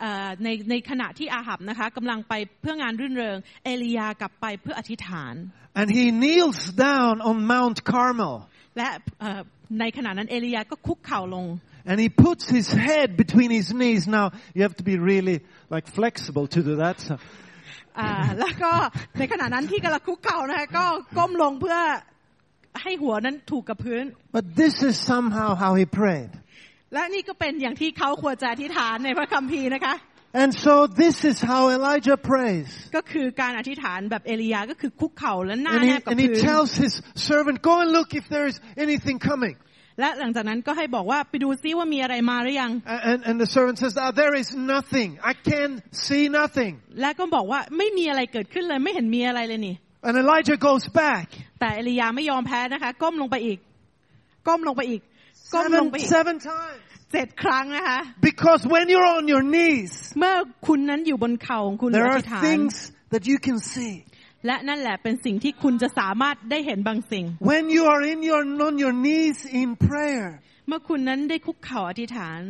[0.00, 5.34] เอ่อในในขณะที่อาหับนะคะกำลังไปเพื่องานรื่นเริง เอลียากลับไปเพื่ออธิษฐาน
[5.80, 8.34] And he kneels down on Mount Carmel.
[8.78, 8.88] และ
[9.20, 9.40] เอ่อ
[9.79, 11.45] ในขณะนั้นเอลียาก็คุกเข่าลง
[11.89, 14.07] And he puts his head between his knees.
[14.07, 15.37] Now, you have to be really
[15.73, 16.95] like flexible to do that.
[17.07, 17.13] So,
[17.99, 18.71] อ่าแล้วก็
[19.17, 20.85] ในขณะนั้นที่กำลังคุกเข่านะคะก็
[21.17, 21.77] ก้มลงเพื่อ
[22.81, 24.03] ให้หัวนั้นถูกกับพื้น
[24.37, 26.31] but this is somehow how he prayed.
[26.93, 29.95] และนี่ก็เป็นอย่างที่เขาควรจะอธิษฐานในพระคัมภีร์นะคะ
[30.42, 32.68] And so this is how Elijah prays.
[32.96, 36.92] ก็คือการอธิษฐานแบบเอลียาก็คือคุกเข่าและหน้า And แน he, บกับ and he พื้น tells his
[37.28, 39.56] servant, go and look if there is anything coming.
[40.00, 45.10] และหลังจากนั้นก็ให้บอกว่าไปดูซิว่ามีอะไรมาหรือยัง A- And, and the servant says, ah, there is nothing.
[45.30, 45.70] I can
[46.06, 46.72] see nothing.
[47.00, 49.76] และก็บอกว่าไม่มีอะไรเกิดขึ้นเลยไม่เห็นมีอะไรเลยนี่
[50.08, 51.26] And Elijah goes back.
[51.60, 53.58] แต่เอลียาไม่ยอมแพ้นะคะ ก้มลงไปอีก
[54.46, 55.02] ก้มลงไปอีก
[55.54, 56.80] ก้มลง Seven, ไปอีก seven times.
[57.13, 60.35] เจ็ดครั้งนะคะ Because when you're on your knees, เมื่อ
[60.67, 62.73] คุณนั้นอยู่บนเข่าของคุณ there อ are ธิษฐาน things
[63.13, 63.93] that you can see.
[64.47, 70.27] และนั่นแหละเป็นสิ่งที่คุณจะสามารถได้เห็นบางสิ่ง When you are in your, on your knees in prayer,
[70.68, 72.40] เมื่อคุณนั้นได้คุกเข่าอธิษฐาน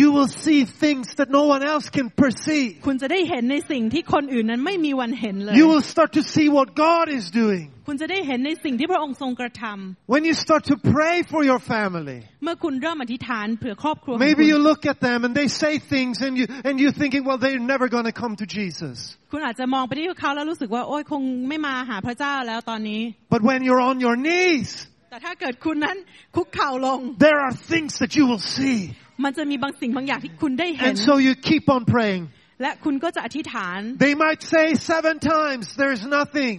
[0.00, 2.70] you will see things that no one else can perceive.
[2.86, 7.64] คุณจะได้เห็นในสิ่งที่คนอื่นนั้นไม่มีวันเห็นเลย You will start to see what God is doing.
[7.88, 14.98] คุณจะได้เห็นในสิ่งที่พระองค์ทรงกระทำ When you start to pray for your family, เมื่อคุณเริ่มอธิษฐานเผื่อครอบครัวของ maybe คุณ you look at
[15.08, 18.16] them and they say things and you, and you're thinking, well, they're never going to
[18.22, 18.96] come to Jesus.
[19.32, 23.02] คุณอาจจะมองไปที่เขาแล้วรู้สึกว่าโอ้ยคงไม่มาหาพระเจ้าแล้วตอนนี้
[23.34, 24.70] But when you're on your knees,
[25.10, 25.96] แต่ถ้าเกิดคุณนั้น
[26.36, 28.78] คุกเข่าลง there are things that you will see.
[29.24, 32.22] มันจะมีบางสิ่งบางอย่างที่คุณได้เห็น And so you keep on praying.
[32.62, 36.54] และคุณก็จะอธิษฐาน They might say seven times, there's nothing.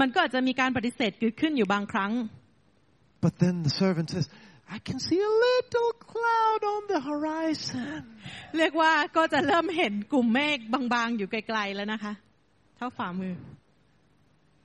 [0.00, 2.12] มันก็อาจจะมีการปฏิเสธเกิดขึ้นอยู่บางครั้ง
[3.24, 4.26] But then the servant says,
[4.76, 8.00] I can see a little cloud on the horizon.
[8.58, 12.12] เรียกว่าก็จะเริ่มเห็นกลุ่มเมฆบางๆ อยู่ไกลๆแล้วนะคะ
[12.76, 13.34] เท่าฝ่ามือ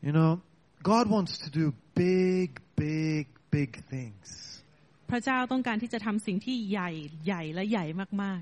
[0.06, 0.32] You know,
[0.84, 1.66] God wants to do
[1.96, 2.48] big,
[2.84, 3.24] big,
[3.56, 4.28] big things.
[5.12, 6.90] พระเจ้าต้องการที่จะทำสิ่งที่ใหญ่
[7.26, 7.86] ใหญ่และใหญ่
[8.24, 8.42] มาก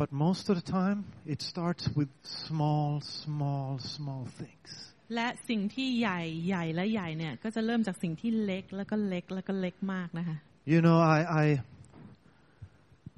[0.00, 1.00] But most of the time,
[1.34, 2.08] it starts with
[2.46, 4.70] small, small, small things.
[5.14, 10.36] และสิ่งที่ใหญ่ใหญ่และใหญ่เนี่ยก็จะเริ่มจากสิ่งที่เล็กแล้วก็เล็กแล้วก็เล็กมากนะคะ
[10.72, 11.46] You know, I, I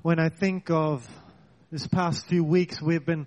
[0.07, 0.95] when I think of
[1.73, 3.27] this past few weeks, we've been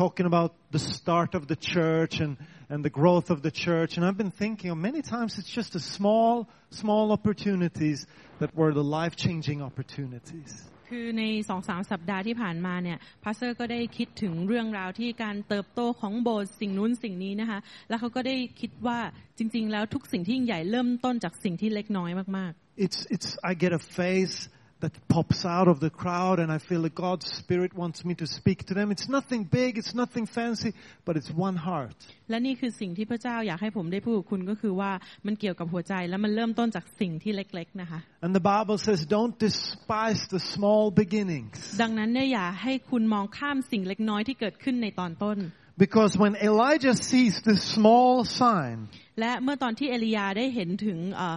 [0.00, 2.36] talking about the start of the church and,
[2.68, 3.96] and the growth of the church.
[3.96, 8.06] And I've been thinking of many times it's just the small, small opportunities
[8.40, 10.52] that were the life-changing opportunities.
[10.90, 18.98] คือในสองสามสัปดาห์ที่ผ่านมาเนี่ยพาสเตอร์ก็ได้คิดถึงเรื่องราวที่การเติบโตของโบสถ์สิ่งนู้นสิ่งนี้นะคะ แล้วเขาก็ได้คิดว่า
[19.38, 22.52] จริง ๆ แล้วทุกสิ่งที่ยิ่งใหญ่เริ่มต้นจากสิ่งที่เล็กน้อยมาก
[22.84, 24.36] It's, it's, I get a face
[24.84, 28.26] that pops out of the crowd and I feel that God's Spirit wants me to
[28.26, 28.90] speak to them.
[28.90, 30.74] It's nothing big, it's nothing fancy,
[31.06, 31.96] but it's one heart.
[32.12, 34.92] ๆ และนี่คือสิ่งที่พระเจ้าอยากให้ผมได้พูดกับคุณก็คือว่า
[35.26, 41.56] มันเกี่ยวกับหัวใจแล้วมันเริ่มต้นจากสิ่งที่เล็ก ๆ นะคะ And the Bible says, don't despise the small beginnings.
[41.82, 45.38] ดังนั้นเนี่ยอย่าให้คุณมองข้ามสิ่งเล็กน้อยที่เกิดขึ้นในตอนต้น
[45.76, 48.76] Because when Elijah sees this small sign,
[49.20, 51.36] และเมื่อตอนที่เอลียาได้เห็นถึงเอ่อ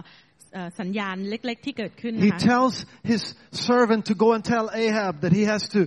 [0.80, 2.74] สัญญาณเล็ก ๆ ที่เกิดขึ้น he นะคะ tells
[3.12, 3.22] his
[3.68, 5.80] servant to go and tell Ahab that he has to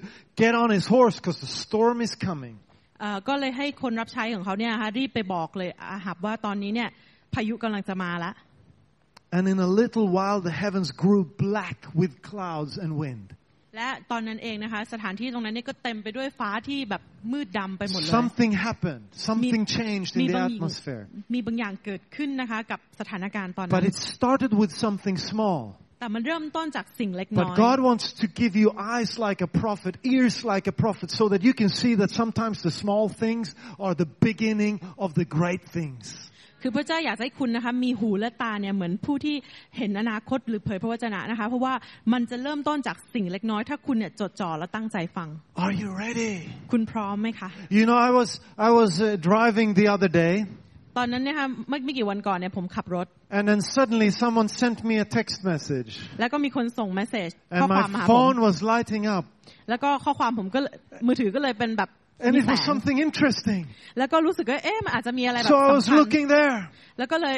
[0.44, 2.56] get on his horse because the storm is coming.
[3.02, 6.90] เอ่อก็เลยให้คนรับใช้ของเขาเนี่ยนะคะรีบไปบอกเลยอาหับว่าตอนนี้เนี่ย
[7.34, 8.34] พายุกำลังจะมาละ
[9.38, 13.28] And in a little while, the heavens grew black with clouds and wind.
[13.78, 19.04] และตอนนั้นเองนะคะสถานที่ตรงนั้นเนี่ยก็เต็มไปด้วยฟ้าที่แบบมืดดำไปหมดเลย Something happened.
[19.30, 21.04] Something changed มี in the บาง atmosphere.
[21.34, 25.62] มีบางอย่างเกิดขึ้นนะคะกับสถานการณ์ตอนนั้ But น it started with something small.
[26.00, 31.08] แต่มันเริ่มต้นจากสิ่งเล็กน้อย But God wants to give you eyes like a prophet, ears like a prophet,
[31.20, 33.46] so that you can see that sometimes the small things
[33.86, 36.04] are the beginning of the great things.
[36.63, 39.37] คือพระเจ้าอยากให้คุณนะคะมีหูและตาเนี่ยเหมือนผู้ที่
[39.77, 41.75] เห็นอนาคตหรือเผยพระวจนะนะคะเพราะว่า
[42.13, 45.29] มันจะเริ่มต้นจากสิ่งเล็กน้อยถ้าคุณเนี่ยจดจ่อและตั้งใจฟัง
[45.65, 46.33] Are you ready?
[46.73, 48.31] คุณพร้อมไหมคะ You know, I was,
[48.69, 50.35] I was uh, driving the other day,
[50.97, 55.91] ตอนนั้นเนี่ยค่ะไม่ไม่กี่วันก่อนเนี่ยผมขับรถ and then suddenly someone sent me a text message,
[56.21, 59.25] แล้วก็มีคนส่งเมสเซจข้อ and ความมา my หาผม phone was lighting up,
[59.69, 60.73] แล้วก็ข้อความผมก็เลย
[61.07, 61.91] มือถือก็เลยเป็นแบบ
[62.26, 63.62] and มี it แส was ง something interesting.
[63.98, 66.58] แล้วก็รู้สึกว่าเอ๊ะมันอาจจะมีอะไรแบบ So I was สำคัญ looking there,
[66.98, 67.38] แล้วก็เลย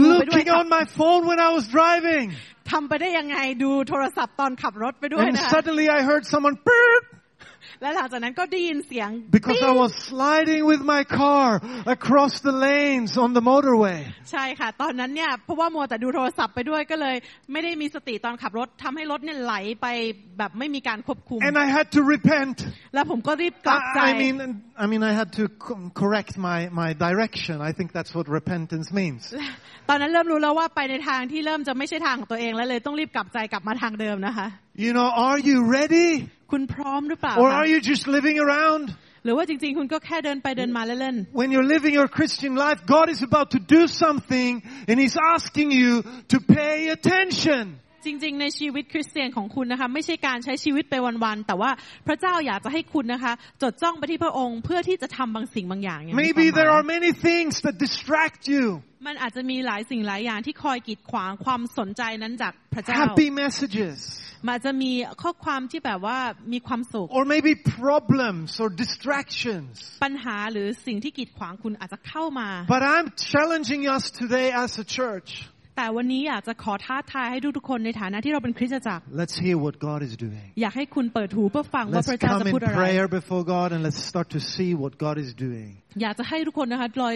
[0.00, 2.26] ดูไปด้วย looking on my phone when I was driving,
[2.70, 6.54] ทำไปได้ยังไงดูโทรศัพท์ตอนขับรถไปด้วย and นะคะ suddenly I heard someone.
[6.68, 7.04] "Beep."
[7.81, 11.47] และหลังจากนั้นก็ได้ยินเสียง Because I was sliding with my car
[11.95, 13.99] across the lanes on the motorway.
[14.31, 17.15] ใช่ค่ะ ตอนนั้นเนี่ยเพราะว่ามัวแต่ดูโทรศัพท์ไปด้วยก็เลย
[17.51, 19.87] ไม่ได้มีสติตอนขับรถทำให้รถเนี่ยไหลไป
[20.37, 22.57] แบบไม่มีการควบคุม And I had to repent.
[22.93, 24.35] แล้วผมก็รีบกลับใจ I, I mean,
[24.83, 27.55] I mean, I had to co- correct my, my direction.
[27.69, 29.21] I think that's what repentance means.
[29.89, 34.47] ตอนนั้นเริ่มรู้แล้วว่าไปในทางที่เริ่มจะไม่ใช่ทางของตัวเองแล้วเลยต้องรีบกลับใจกลับมาทางเดิมนะคะ
[34.84, 36.10] You know, are you ready?
[36.52, 38.86] คุณพร้อมหรือเปล่า Or คะ are you just living around?
[39.24, 44.50] หรือว่าจริง ๆ คุณก็แค่เดินไปเดินมาเล่น When you're living your Christian life, God is about to do something
[44.88, 45.90] and He's asking you
[46.32, 47.62] to pay attention.
[48.01, 51.71] ๆจริง ๆ ในชีวิตคริสเตียนของคุณนะคะ ไม่ใช่การใช้ชีวิตไปวันๆแต่ว่า
[52.07, 58.65] พระเจ้าอยากจะให้คุณนะคะ จดจ้องไปที่พระองค์เพื่อที่จะทำบางสิ่งบางอย่างอย่างมี Maybe ความห there มาย are many things that distract you.
[59.07, 63.97] มันอาจจะมีหลายสิ่งหลายอย่างที่คอยกีดขวางความสนใจนั้นจากพระเจ้า Happy messages.
[64.45, 66.17] มันอาจจะมีข้อความที่แบบว่า
[66.53, 69.73] มีความสุข Or maybe problems or distractions.
[70.03, 75.29] ปัญหาหรือสิ่งที่กีดขวางคุณอาจจะเข้ามา But I'm challenging us today as a church.
[75.81, 80.47] แต่วันนี้อยากจะขอท้าทายให้ทุกๆคนในฐานะที่เราเป็นคริสตจักร Let's hear what God is doing.
[80.61, 84.71] อยากให้คุณเปิดหูเพื่อฟังว่า Let's พระเจ้า come จะ in พูดอะไร prayer before God and let's start to see
[84.81, 85.69] what God is doing.
[86.01, 87.09] อยากจะให้ทุกคนนะคะรอ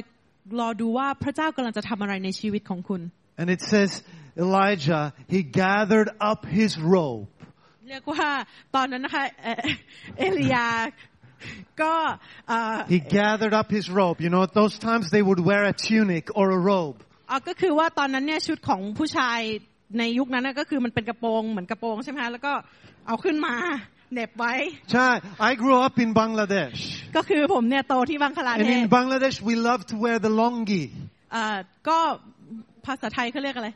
[0.60, 3.02] รอดูว่าพระเจ้ากำลังจะทำอะไรในชีวิตของคุณ
[3.42, 3.92] And it says,
[4.46, 7.28] Elijah, he gathered up his robe.
[7.90, 8.30] เรียกว่า
[8.76, 9.58] ตอนนั้นนะคะเอ่อ
[10.20, 10.68] เอลียา
[11.82, 11.94] ก็
[12.50, 14.18] เอ่อ He gathered up his robe.
[14.26, 16.98] You know, at those times they would wear a tunic or a robe.
[17.30, 19.40] อะก็คือว่าตอนนั้นเนี่ยชุดของผู้ชาย
[20.00, 22.54] ในยุคนั้นนะก็คือมันเป็นกระโปรงเหมือนกระโปรงใช่ไหมคะแล้วก็
[23.08, 23.56] เอาขึ้นมา
[24.14, 24.54] เหน็บไว้
[24.94, 25.16] Chai,
[25.50, 26.80] I grew up in Bangladesh.
[27.16, 30.84] ก็คือผมเนี่ยโตที่บังคลา And เทศ in Bangladesh, we love to wear the longi.
[31.32, 31.58] เอ่อ
[31.88, 31.98] ก็
[32.86, 33.70] ภาษาไทยเขาเรียกอะไร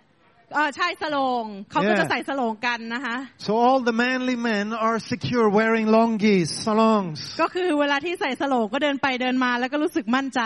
[0.53, 2.09] เออใช่สโลงเขาก็จะ Yeah.
[2.11, 7.19] ใส่สโลงกันนะคะ So all the manly men are secure wearing longis, salongs.
[7.41, 10.41] ก็คือเวลาที่ใส่สโลงก็เดินไปเดินมาแล้วก็รู้สึกมั่นใจ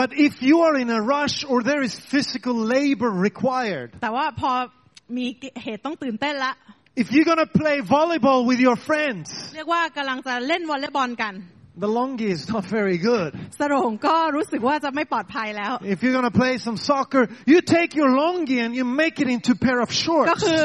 [0.00, 4.50] But if you are in a rush or there is physical labor required, แต่ว่าพอ
[5.16, 5.26] มี
[5.62, 6.52] เหตุต้องตื่นเต้นละ
[7.02, 11.34] if you're going to play volleyball with your friends, เรียกว่ากำลังจะเล่นวอลเลย์บอลกัน
[11.83, 13.29] the longi is not very good.
[13.59, 19.15] สโลงก็รู้สึกว่าจะไม่ปลอดภัยแล้ว If you're going to play some soccer, you take your longi and you make
[19.23, 20.43] it into a pair of ก็ shorts.
[20.45, 20.63] คือ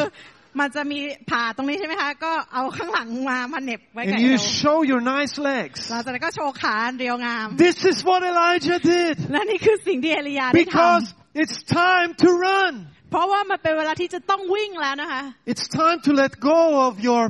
[0.61, 0.99] มันจะมี
[1.31, 5.79] ผ่าตรงนี้ใช่ไหมคะ ก็เอาข้างหลังมามาเหน็บไว้กับ and เอ you ว show your nice legs.
[5.90, 11.05] หลังจากนั้นก็โชว์ขาอันเรียวงาม This is what Elijah did และนี่คือสิ่งที่เอลียาได้ท because
[11.42, 12.72] it's time to run.
[12.92, 15.22] ำเพราะว่ามันเป็นเวลาที่จะต้องวิ่งแล้วนะคะ
[15.53, 17.22] It's time to let go of your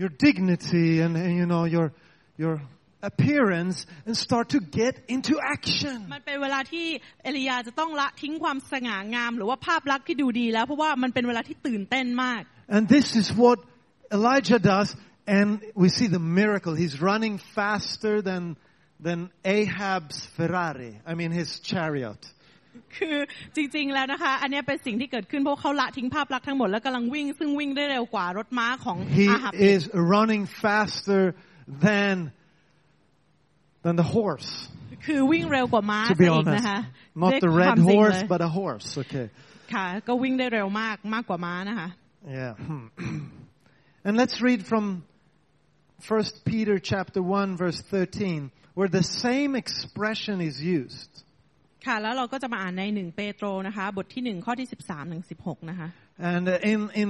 [0.00, 1.86] your dignity and, and you know your
[2.42, 2.54] your
[3.10, 5.98] appearance and start to get into action.
[6.14, 6.86] มันเป็นเวลาที่
[7.22, 12.42] เอลียาจะต้องละทิ้งความสง่างาม หรือว่าภาพลักษณ์ที่ดูดีแล้ว เพราะว่ามันเป็นเวลาที่ตื่นเต้นมาก
[12.74, 13.58] And this is what
[14.18, 14.88] Elijah does
[15.36, 15.48] and
[15.82, 16.72] we see the miracle.
[16.82, 18.42] He's running faster than
[19.06, 19.18] than
[19.58, 20.92] Ahab's Ferrari.
[21.10, 22.22] I mean his chariot.
[22.96, 23.16] คือ
[23.56, 29.82] จริงๆแล้วนะคะ อันเนี้ยเป็นสิ่งที่เกิดขึ้นเพราะเขาละทิ้งภาพลักษณ์ทั้งหมดแล้วกำลังวิ่งซึ่งวิ่งได้เร็วกว่ารถม้าของ He อาหับ is
[30.14, 31.22] running faster
[31.86, 32.14] than
[33.84, 34.50] than the horse.
[35.06, 36.78] คือวิ่งเร็วกว่าม้า To ซะ be อีก honest, นะคะ
[37.22, 38.88] not ด้วย the ควา red มจริง horse, เลย but a horse.
[39.02, 39.26] Okay.
[39.74, 41.88] ค่ะ ก็วิ่งได้เร็วมากมากกว่าม้านะคะ
[42.40, 42.52] Yeah.
[44.06, 44.84] and let's read from
[46.08, 51.10] 1 Peter chapter 1 verse 13 where the same expression is used.
[51.86, 55.88] ค่ะ แล้วเราก็จะมาอ่านในหนึ่งเปโตรนะคะ บทที่หนึ่งข้อที่สิบสามถึงสิบหกนะคะ
[56.32, 57.08] And uh, in, in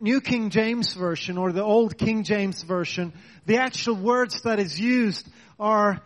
[0.00, 3.12] New King James Version or the Old King James Version,
[3.44, 5.28] the actual words that is used
[5.60, 6.00] are,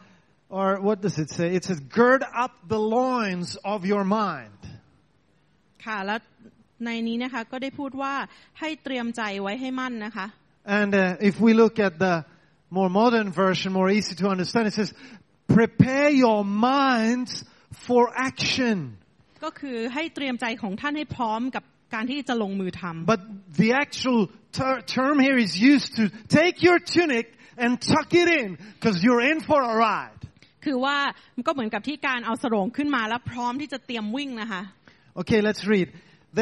[0.50, 1.54] are, what does it say?
[1.54, 4.58] It says, gird up the loins of your mind.
[5.84, 6.18] ค่ะ แล้ว
[6.84, 8.14] ในนี้นะคะ ก็ได้พูดว่า
[8.60, 10.26] ให้เตรียมใจไว้ให้มั่นนะคะ
[10.78, 12.24] And uh, if we look at the
[12.70, 14.94] more modern version, more easy to understand, it says,
[15.48, 17.44] prepare your minds
[17.86, 18.78] for action.
[19.44, 21.64] ก็คือให้เตรียมใจของท่านให้พร้อมกับ
[21.94, 23.20] การที่จะลงมือทำ But
[23.62, 24.20] the actual
[24.58, 26.04] ter- term here is used to
[26.38, 27.26] take your tunic
[27.62, 30.20] and tuck it in because you're in for a ride.
[30.64, 30.98] คือว่า
[31.36, 34.62] มันก็เหมือนกับที่การเอาสรงขึ้นมาแล้วพร้อมที่จะเตรียมวิ่งนะคะ
[35.20, 35.88] Okay, let's read.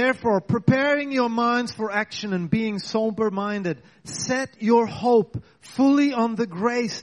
[0.00, 5.33] Therefore, preparing your minds for action and being sober-minded, set your hope
[5.76, 7.03] fully on the grace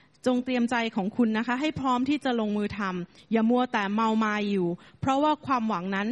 [0.25, 4.67] จงเตรียมใจของคุณนะคะ ให้พร้อมที่จะลงมือทำอย่ามัวแต่เมามาอยู่
[4.99, 6.07] เพราะว่าความหวังนั้น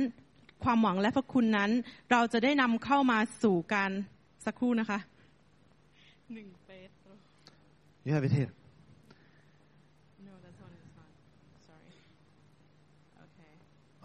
[0.64, 1.72] ความหวังและพระคุณนั้น
[2.12, 3.92] เราจะได้นำเข้ามาสู่การ
[4.46, 5.00] สักครู่นะคะ
[6.34, 7.10] หนึ่งเปโตร
[8.06, 8.52] You have it here.
[10.28, 11.10] no that's one is not
[11.68, 11.94] sorry
[13.26, 13.52] okay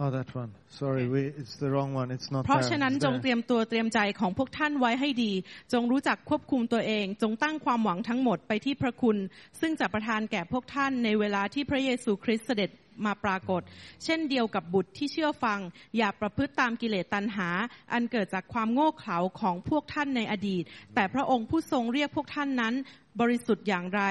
[0.04, 0.52] Oh, that one.
[0.68, 2.08] Sorry, we, it's the wrong one.
[2.16, 2.70] It's not เพราะ there.
[2.70, 3.22] ฉะนั้น It's จง there.
[3.22, 5.32] เตรียมตัวเตรียมใจของพวกท่านไว้ให้ดี
[5.72, 9.16] จงรู้จักควบคุมตัวเอง จงตั้งความหวังทั้งหมดไปที่พระคุณ
[9.60, 12.70] ซึ่งจะประทานแก่พวกท่านในเวลาที่พระเยซูคริสต์เสด็จ
[13.06, 13.62] มาปรากฏ
[14.04, 15.60] เช่นเดียวกับบุตรที่เชื่อฟัง
[15.96, 17.48] อย่าประพฤติตามกิเลสตัณหา
[17.92, 20.62] อันเกิดจากความโง่เขลาของพวกท่านในอดีต
[20.94, 22.74] แต่พระองค์ผู้ทรงเรียกพวกท่านนั้น
[23.20, 24.02] บริสุทธิ์อย่างไร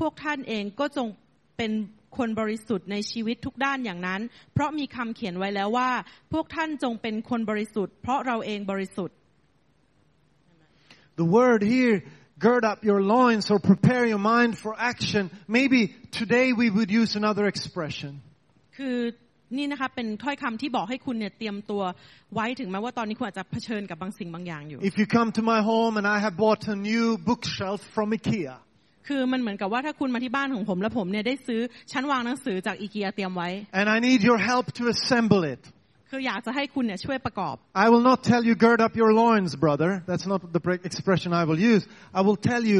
[0.00, 1.08] พวกท่านเองก็จง
[1.56, 1.72] เป็น
[2.18, 4.20] คนบริสุทธิ์ในชีวิตทุกด้านอย่างนั้น
[4.52, 5.90] เพราะมีคำเขียนไว้แล้วว่า
[6.32, 9.16] พวกท่านจงเป็นคนบริสุทธิ์ เพราะเราเองบริสุทธิ์
[11.22, 11.96] The word here,
[12.38, 15.30] gird up your loins or prepare your mind for action.
[15.48, 18.12] Maybe today we would use another expression.
[18.76, 18.96] คือ
[19.56, 21.82] นี่นะคะเป็นถ้อยคำที่บอกให้คุณเนี่ยเตรียมตัว
[22.34, 28.54] ไว้ถึงแม้ว่าตอนนี้คุณอาจจะเผชิญกับบางสิ่งบางอย่างอยู่ If you come to my home and I have bought a new bookshelf from IKEA,
[29.08, 31.60] คือมันเหมือนกับว่าถ้าคุณมาที่บ้านของผมแล้วผมเนี่ยได้ซื้อ
[31.92, 35.62] ชั้นวางหนังสือจากอีเกียเตรียมไว้ and I need your help to assemble it.
[36.10, 39.90] คืออยากจะให้คุณเนี่ยช่วยประกอบ I will not tell you gird up your loins, brother.
[40.10, 41.82] That's not the pre- expression I will use.
[42.18, 42.78] I will tell you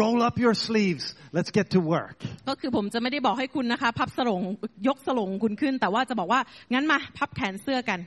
[0.00, 1.04] roll up your sleeves.
[1.36, 2.16] Let's get to work.
[2.48, 4.42] ก็คือผมจะไม่ได้บอกให้คุณนะคะพับสลง
[4.88, 6.40] ยกสลงคุณขึ้น แต่ว่าจะบอกว่า
[6.72, 8.00] งั้นมาพับแขนเสื้อกัน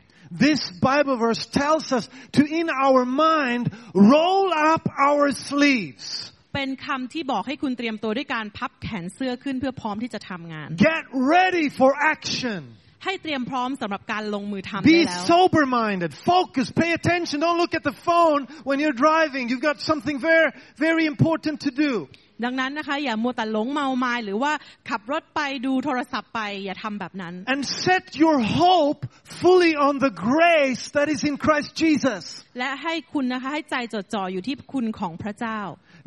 [0.45, 2.05] This Bible verse tells us
[2.37, 3.63] to in our mind
[4.15, 6.05] roll up our sleeves.
[6.53, 11.03] เป็นคำที่บอกให้คุณเตรียมตัวด้วยการพับแขนเสื้อขึ้นเพื่อพร้อมที่จะทำงาน Get
[11.35, 12.61] ready for action.
[13.05, 16.11] ให้เตรียมพร้อมสำหรับการลงมือทำได้ Be แล้ว sober minded.
[16.33, 16.67] Focus.
[16.81, 17.37] Pay attention.
[17.45, 19.43] Don't look at the phone when you're driving.
[19.49, 20.49] You've got something very,
[20.85, 21.93] very important to do.
[22.45, 24.53] ดังนั้นนะคะอย่ามัวแต่หลงเมามายหรือว่า
[24.89, 29.01] ขับรถไปดูโทรศัพท์ไปอย่าทำแบบนั้น And set your hope
[29.41, 32.23] fully on the grace that is in Christ Jesus.
[32.59, 35.59] และให้คุณนะคะให้ใจจดจ่ออยู่ที่คุณของพระเจ้า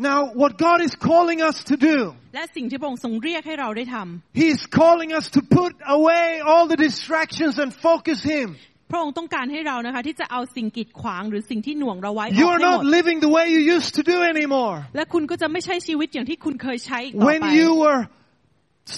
[0.10, 1.98] Now, what God is calling us to do,
[2.36, 8.48] และสิ่งที่พระองค์ทรงเรียกให้เราได้ทำ He's calling us to put away all the distractions and focus Him.
[8.92, 14.18] พระองค์ต้องการให้เรานะคะ ที่จะเอาสิ่งกีดขวางหรือสิ่งที่หน่วงเราไว้อ You อก are ให้หม not ด living the way you used to do
[14.34, 14.76] anymore.
[14.96, 18.02] และคุณก็จะไม่ใช่ชีวิตอย่างที่คุณเคยใช้อีกต่อ When ไป you were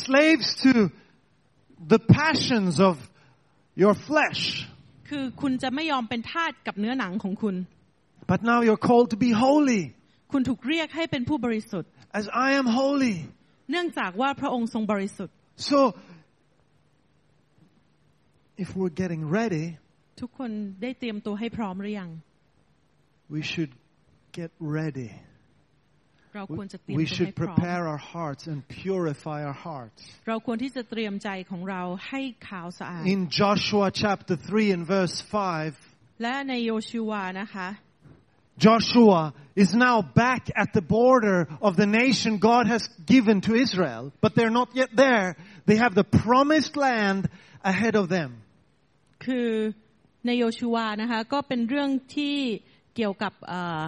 [0.05, 0.71] slaves to
[1.93, 2.95] the passions of
[3.81, 4.41] your flesh.
[5.09, 7.55] คือคุณจะไม่ยอมเป็นทาสกับเนื้อหนังของคุณ
[8.31, 9.83] But now you're called to be holy
[10.32, 13.16] คุณถูกเรียกให้เป็นผู้บริสุทธิ์ as I am holy.
[13.70, 15.34] เนื่องจากว่าพระองค์ทรงบริสุทธิ์
[15.70, 15.78] So,
[18.64, 19.66] if we're getting ready,
[20.20, 20.50] ทุกคน
[20.82, 22.10] ได้เตรียมตัวให้พร้อมหรือยัง
[23.34, 23.72] we should
[24.38, 25.10] get ready.
[26.34, 30.00] เราควรจะเตรีย We มตัวให้ should พร้อม prepare our hearts and purify our hearts.
[30.28, 37.68] เราควรที่จะเตรียมใจของเราให้ขาวสะอาด In Joshua chapter 3 and verse 5, และในโยชูวานะคะ
[38.57, 44.11] Joshua is now back at the border of the nation God has given to Israel,
[44.21, 45.35] but they're not yet there.
[45.65, 47.29] They have the promised land
[47.63, 48.29] ahead of them.
[49.25, 49.49] คือ
[50.25, 52.37] ในโยชูวานะคะก็เป็นเรื่องที่
[52.95, 53.81] เกี่ยวกับเอ่อ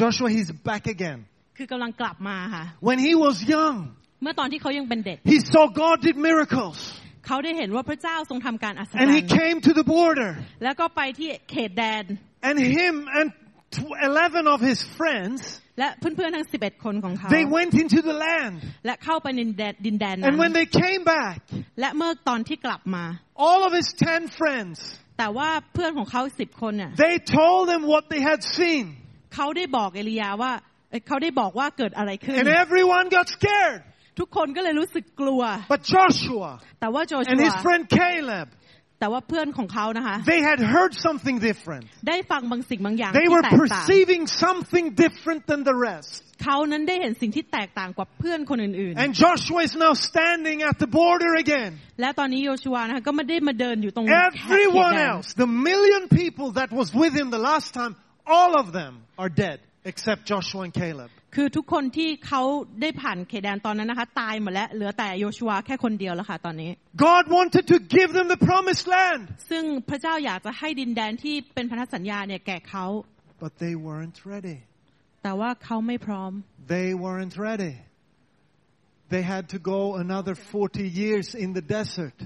[0.00, 1.18] Joshua, he's back again.
[1.56, 3.76] คือกำลังกลับมาค่ะ When he was young,
[4.22, 6.78] เมื่อตอนที่เขายังเป็นเด็ก he saw God did miracles.
[7.26, 10.30] เขาได้เห็นว่าพระเจ้าทรงทำการอัศจร And he รย์ came to the border.
[10.64, 12.04] แล้วก็ไปที่เขตแดน
[12.48, 13.26] And him and
[13.76, 15.40] tw- 11 of his friends,
[15.78, 18.54] และเพื่อนๆทั้ง 11 คนของเขา they went into the land.
[18.86, 21.36] และเข้าไปในแดนดินแดนนั้ And when น they came back,
[21.80, 23.04] และเมื่อตอนที่กลับมา
[23.48, 24.76] all of his 10 friends,
[25.18, 28.84] แต่ว่าเพื่อนของเขาสิบคนเนี่ย they told them what they had seen.
[29.34, 30.52] เขาได้บอกเอลียาว่า
[30.90, 33.80] เอ่อเขาได้บอกว่าเกิดอะไรขึ้น And everyone got scared.
[34.20, 36.50] ทุกคนก็เลยรู้สึกกลัว But Joshua
[36.80, 38.46] แต่ว่าโจ and ชัว his friend Caleb,
[39.00, 41.84] แต่ว่าเพื่อนของเขานะคะ they had heard something different.
[42.08, 46.12] ได้ฟังบางสิ่งบางอย่าง They ที่ were แตกต่าง perceiving something different than the rest.
[46.44, 51.70] เขานั้นได้เห็นสิ่งที่แตกต่างกว่าเพื่อนคนอื่น And Joshua is now standing at the border again.
[51.86, 57.92] ๆ และตอนนี้โยชัวนะคะก็ไม่ได้มาเดินอยู่ตรงแขกเขต Everyone แดน else, the million people that was with him the last time,
[58.38, 59.58] all of them are dead
[59.90, 61.10] except Joshua and Caleb.
[61.35, 62.41] คือทุกคนที่เขา
[62.81, 66.71] ได้ผ่านเขตแดนตอนนั้นนะคะตายหมดแล้วเหลือแต่โยชัวแค่คนเดียวแล้วค่ะตอนนี้
[67.07, 72.85] God wanted to give them the promised land, ซึ่งพระเจ้าอยากจะให้ดินแดนที่เป็นพันธสัญญาเนี่ยแก่เขา
[73.43, 74.57] but they weren't ready.
[75.23, 76.31] แต่ว่าเขาไม่พร้อม
[76.75, 77.73] They weren't ready.
[79.13, 82.17] They had to go another 40 years in the desert.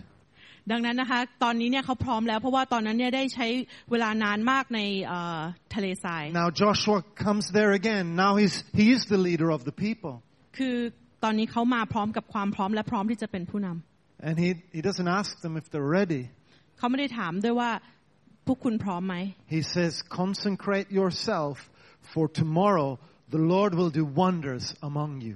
[0.71, 3.47] ดังนั้นนะคะตอนนี้เนี่ยเขาพร้อมแล้วเพราะว่าตอนนั้นเนี่ยได้ใช้
[3.91, 5.39] เวลานานมากในเอ่อ
[5.75, 8.05] ทะเลทราย Now Joshua comes there again.
[8.23, 10.13] Now he's, he is the leader of the people.
[10.57, 10.75] คือ
[11.23, 16.23] ตอนนี้เขามาพร้อมกับความพร้อมและพร้อมที่จะเป็นผู้นำ And he, he doesn't ask them if they're ready.
[16.77, 17.71] เขาไม่ได้ถามด้วยว่า
[18.45, 19.15] พวกคุณพร้อมไหม
[19.57, 21.55] He says, consecrate yourself
[22.13, 22.89] for tomorrow
[23.35, 25.35] the Lord will do wonders among you.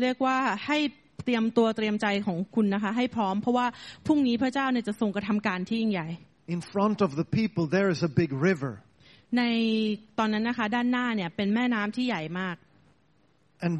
[0.00, 0.78] เรียกว่าให้
[1.24, 3.66] เตรียมตัวเตรียมใจของคุณนะคะให้พร้อมเพราะว่า
[4.06, 6.08] พรุ่งนี้พระเจ้าเนี่ยจะทรงกระทำการที่ยิ่งใหญ่
[6.56, 8.72] In front of the people there is a big river.
[9.38, 9.42] ใน
[10.18, 12.56] ตอนนั้นนะคะด้านหน้าเนี่ยเป็นแม่น้ำที่ใหญ่มาก
[13.64, 13.74] And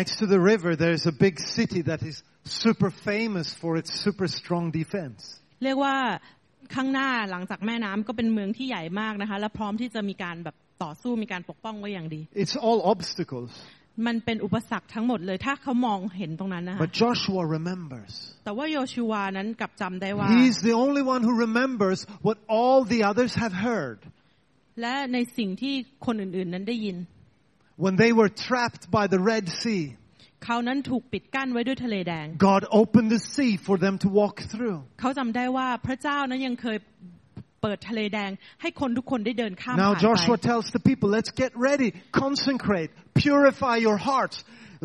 [0.00, 2.16] next to the river there is a big city that is
[2.62, 5.20] super famous for its super strong defense.
[5.64, 5.96] เรียกว่า
[6.74, 13.50] ข้างหน้าหลังจากแม่น้ำก็เป็นเมืองที่ใหญ่มากนะคะและพร้อมที่จะมีการแบบต่อสู้มีการปกป้องไว้อย่างดี It's all obstacles.
[14.06, 18.12] มันเป็นอุปสรรคทั้งหมดเลยถ้าเขามองเห็นตรงนั้นนะคะ But Joshua remembers.
[18.44, 23.98] แต่ว่าโยชูวานั้นกลับจำได้ว่า He's the only one who remembers what all the others have heard.
[24.80, 25.74] และในสิ่งที่
[26.06, 26.96] คนอื่นๆนั้นได้ยิน
[27.84, 29.82] When they were trapped by the Red Sea,
[30.44, 34.78] เขานั้นถูกปิดกั้นไว้ด้วยทะเลแดง God opened the sea for them to walk through.
[35.00, 36.78] เขาจำได้ว่าพระเจ้านั้นยังเคย
[37.61, 41.89] เปิดทะเลแดง ให้คนทุกคนได้เดินข้าม Now ผ่านไป Joshua tells the people, let's get ready,
[42.23, 42.91] consecrate,
[43.23, 44.37] purify your hearts.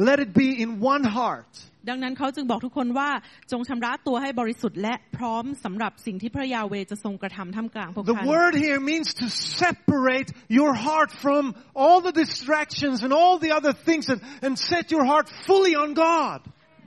[0.09, 1.51] Let it be in one heart.
[1.89, 3.11] ดังนั้นเขาจึงบอกทุกคนว่า
[3.53, 9.27] จงชำระตัวให้บริสุทธิ์และพร้อมสำหรับสิ่งที่พระยาเวจะทรงกระทำท่ามกลางพวก The ท่าน word here means to
[9.63, 11.43] separate your heart from
[11.83, 15.91] all the distractions and all the other things and, and set your heart fully on
[16.09, 16.39] God.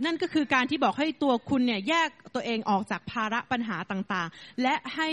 [0.04, 5.08] นั่นก็คือการที่บอกให้ตัวคุณเนี่ยแยกตัวเองออกจากภาระปัญหาต่างๆ และให้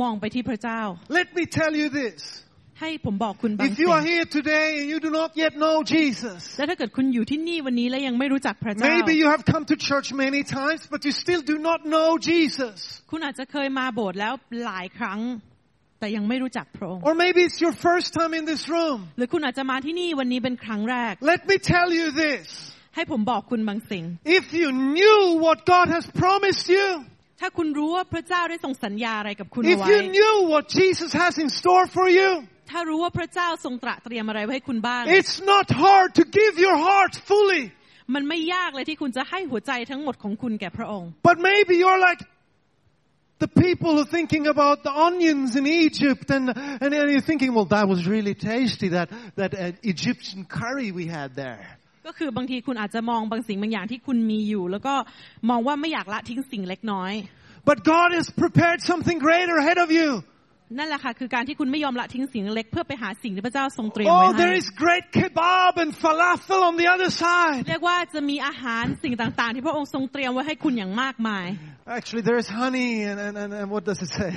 [0.00, 0.80] มองไปที่พระเจ้า
[1.18, 2.20] Let me tell you this.
[2.80, 6.40] ให้ผมบอกคุณบาง If สิ่ you ง are here today and you do not yet know Jesus,
[6.58, 12.08] และถ้าเกิดคุณอยู่ที่นี่วันนี้และยังไม่รู้จักพระเจ้า maybe you have come to church many times, but you still do not know
[12.30, 12.76] Jesus.
[13.10, 14.32] คุณอาจจะเคยมาโบสถ์แล้ว
[14.64, 15.20] หลายครั้ง
[16.00, 18.98] แต่ยังไม่รู้จักพระองค์ Or maybe it's your first time in this room.
[19.18, 22.46] หรือคุณอาจจะมาที่นี่วันนี้เป็นครั้งแรก Let me tell you this.
[22.95, 24.03] ให้ผมบอกคุณบางสิ่ง
[24.39, 26.87] If you knew what God has promised you,
[27.41, 32.29] ถ้าคุณรู้ว่าพระเจ้าได้ส่งสัญญาอะไรกับคุณ if เอาไว้ you knew what Jesus has in store for you,
[32.71, 37.63] ถ้ารู้ว่าพระเจ้าทรงตระเตรียมอะไรไว้ให้คุณบ้าง it's not hard to give your heart fully.
[38.15, 42.21] มันไม่ยากเลยที่คุณจะให้หัวใจทั้งหมดของคุณแก่พระองค์ But maybe you're like,
[43.37, 46.45] The people are thinking about the onions in Egypt and,
[46.81, 51.35] and you're thinking, well, that was really tasty, that, that uh, Egyptian curry we had
[51.35, 51.77] there.
[52.06, 54.94] ก็คือบางทีคุณอาจจะมองบางสิ่งบางอย่างที่คุณมีอยู่ แล้วก็
[55.50, 57.12] มองว่าไม่อยากละทิ้งสิ่งเล็กน้อย
[57.70, 60.08] But God has prepared something greater ahead of you.
[60.78, 67.60] นั่นแหละค่ะคือการที่คุณไม่ยอมละทิ้งสิ่งเล็กเพื่อไปหาสิ่งที่พระเจ้าทรงเตรียมไว้ Oh, ให้ there is great kebab and falafel on the other side.
[67.68, 71.46] เรียกว่าจะมีอาหารสิ่งต่างๆ ที่พระองค์ทรงเตรียมไว้ให้คุณอย่างมากมาย
[71.98, 74.32] Actually, there is honey and, and, and, and what does it say?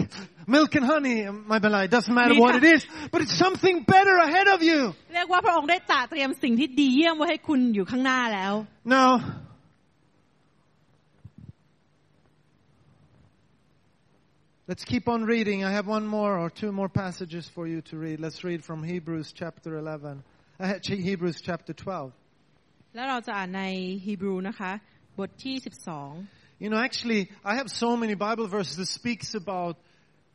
[0.55, 1.17] Milk and honey.
[1.51, 1.79] My bella.
[1.87, 2.81] It doesn't matter what it is,
[3.11, 4.79] but it's something better ahead of you.
[5.15, 8.53] เรียกว่าพระองค์ได้ตระเตรียมสิ่งที่ดีเยี่ยมไว้ให้คุณอยู่ข้างหน้าแล้ว
[8.95, 9.09] Now,
[14.66, 15.64] let's keep on reading.
[15.64, 18.20] I have one more or two more passages for you to read.
[18.20, 20.22] Let's read from Hebrews chapter 11.
[20.60, 22.12] Uh, actually, Hebrews chapter 12.
[22.94, 23.64] แล้วเราจะอ่านใน
[24.06, 24.72] ฮีบรูนะคะ
[25.18, 25.56] บทที่
[26.62, 29.76] You know, actually, I have so many Bible verses that speaks about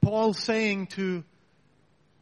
[0.01, 1.23] Paul saying to,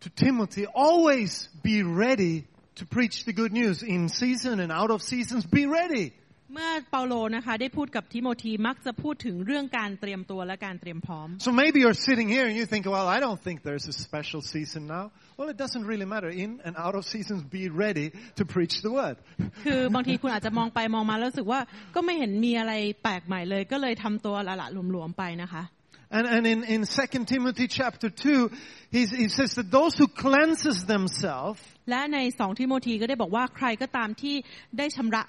[0.01, 5.01] to Timothy, always be ready to preach the good news in season and out of
[5.01, 5.45] seasons.
[5.45, 6.13] Be ready.
[6.46, 13.96] 12เมื่อเปาโลนะคะได้พูดกับทิโมธีมักจะพูดถึงเรื่องการเตรียมตัวและการเตรียมพร้อม So maybe you're sitting here and you think, well, I don't think there's a
[14.06, 15.04] special season now.
[15.38, 16.30] Well, it doesn't really matter.
[16.44, 18.06] In and out of seasons, be ready
[18.38, 19.16] to preach the word.
[19.64, 21.60] คือบางทีคุณอาจจะมองไปมองมาแล้วรู้สึกว่า
[21.94, 22.72] ก็ไม่เห็นมีอะไร
[23.02, 25.64] แปลกใหม่เลย ก็เลยทำตัวละละหลวมๆไปนะคะ
[26.08, 28.48] And, and in, in 2 Timothy chapter 2,
[28.92, 34.34] he's, he says that those who cleanses themselves และในสองทิโมธีก็ได้บอกว่าใครก็ตามที่
[34.78, 35.22] ได้ชำระ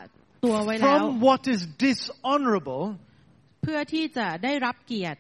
[0.45, 2.85] ตัวไว้แล้ว from what is dishonorable,
[3.63, 5.19] เพื่อที่จะได้รับเกียรติ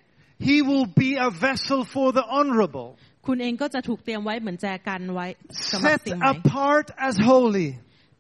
[0.49, 2.89] he will be a vessel for the honorable,
[3.27, 5.27] คุณเองก็จะถูกเตรียมไว้เหมือนแจกันไว้
[5.71, 7.69] สำหรับ set สิ่งไหน apart as holy,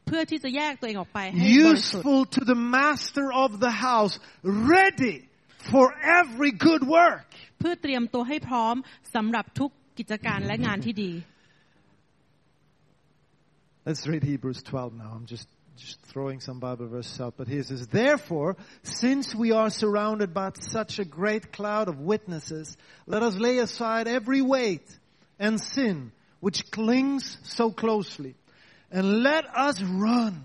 [0.06, 4.14] เพื่อที่จะแยกตัวเองออกไปให้บริสุทธิ์ useful to the master of the house,
[4.74, 5.16] ready
[5.70, 5.84] for
[6.20, 7.26] every good work.
[7.58, 8.74] เพื่อเตรียมตัวให้พร้อม
[9.14, 11.12] สำหรับทุกกิจการและงานที่ดี
[13.86, 15.10] Let's read Hebrews 12 now.
[15.16, 17.35] I'm just, just throwing some Bible verses out.
[17.37, 22.75] But it says, Therefore, since we are surrounded by such a great cloud of witnesses,
[23.05, 24.87] let us lay aside every weight
[25.39, 28.35] and sin which clings so closely.
[28.91, 30.43] And let us run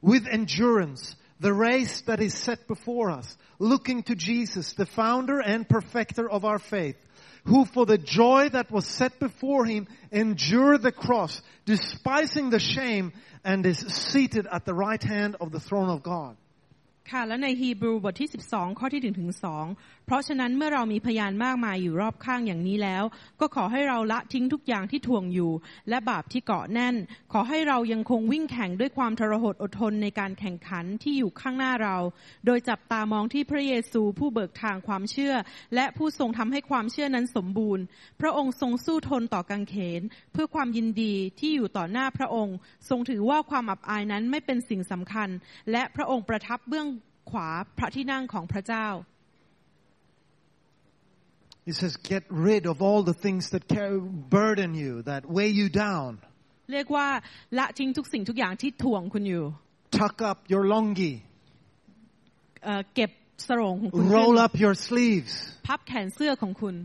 [0.00, 5.68] with endurance the race that is set before us, looking to Jesus, the founder and
[5.68, 6.96] perfecter of our faith,
[7.45, 13.13] who for the joy that was set before him endured the cross, despising the shame,
[13.43, 16.35] and is seated at the right hand of the throne of God.
[17.11, 19.29] ค่ะและในฮีบรูบทที่ 12 ข้อที่1ถึง
[19.69, 23.04] 2 เพราะฉะนั้นเมื่อเรามีพยานมากมายอยู่รอบข้างอย่างนี้แล้ว
[23.40, 25.52] ก็ขอให้เราละทิ้งทุกอย่างที่ทวงอยู่
[25.88, 26.94] และบาปที่เกาะแน่น
[27.32, 31.96] ขอให้เรายังคงวิ่งแข่งด้วยความทรหดอดทนในการแข่งขันที่อยู่ข้างหน้าเรา
[32.46, 35.34] โดยจับตามองที่พระเยซูผู้เบิกทางความเชื่อ
[35.74, 37.84] และผู้ทรงทำให้ความเชื่อนั้นสมบูรณ์
[38.20, 40.02] พระองค์ทรงสู้ทนต่อกังเขน
[40.32, 42.56] เพื่อความยินดีที่อยู่ต่อหน้าพระองค์
[42.88, 45.28] ทรงถือว่าความอับอายนั้นไม่เป็นสิ่งสำคัญ
[45.70, 46.88] และพระองค์ประทับเบื้อง
[47.30, 47.48] ขวา
[47.78, 48.86] พระที่นั่งของพระเจ้า
[51.65, 55.67] He says, get rid of all the things that carry, burden you, that weigh you
[55.69, 56.11] down.
[56.73, 57.07] เรียกว่า
[57.57, 59.45] ละทิ้งทุกสิ่งทุกอย่างที่ถ่วงคุณอยู่
[59.99, 61.13] Tuck up your longi.
[62.63, 63.11] เอ่อเก็บ
[63.47, 65.33] สรงของคุณ Roll ขึ้น up your sleeves.
[65.67, 66.75] พับแขนเสื้อของคุณ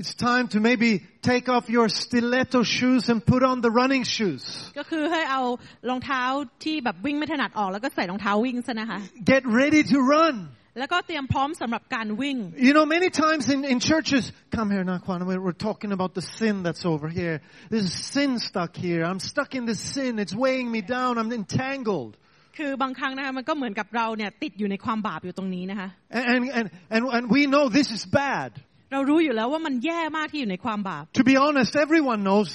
[0.00, 0.90] It's time to maybe
[1.30, 4.44] take off your stiletto shoes and put on the running shoes.
[4.78, 5.42] ก็คือให้เอา
[5.88, 6.22] รองเท้า
[6.64, 8.98] ที่แบบวิ่งไม่ถนัดออกแล้วก็ใส่รองเท้าวิ่งซะนะคะ
[9.32, 10.36] Get ready to run.
[10.78, 12.36] แล้วก็เตรียมพร้อมสำหรับการวิ่ง
[12.66, 14.22] You know, many times in, in churches,
[14.56, 17.36] come here, Nakwan, we're, we're talking about the sin that's over here.
[17.72, 19.00] There's sin stuck here.
[19.10, 20.18] I'm stuck in this sin.
[20.18, 21.10] It's weighing me down.
[21.20, 22.12] I'm entangled.
[22.58, 25.88] คือบางครั้งนะคะมันก็เหมือนกับเราเนี่ยติดอยู่ในความบาปอยู่ตรงนี้นะคะ
[26.18, 28.50] And, and, and, and, and we know this is bad.
[28.92, 32.48] เรารู้อยู่แล้วว่ามันแย่มากที่อยู่ในความบาป To be honest, everyone knows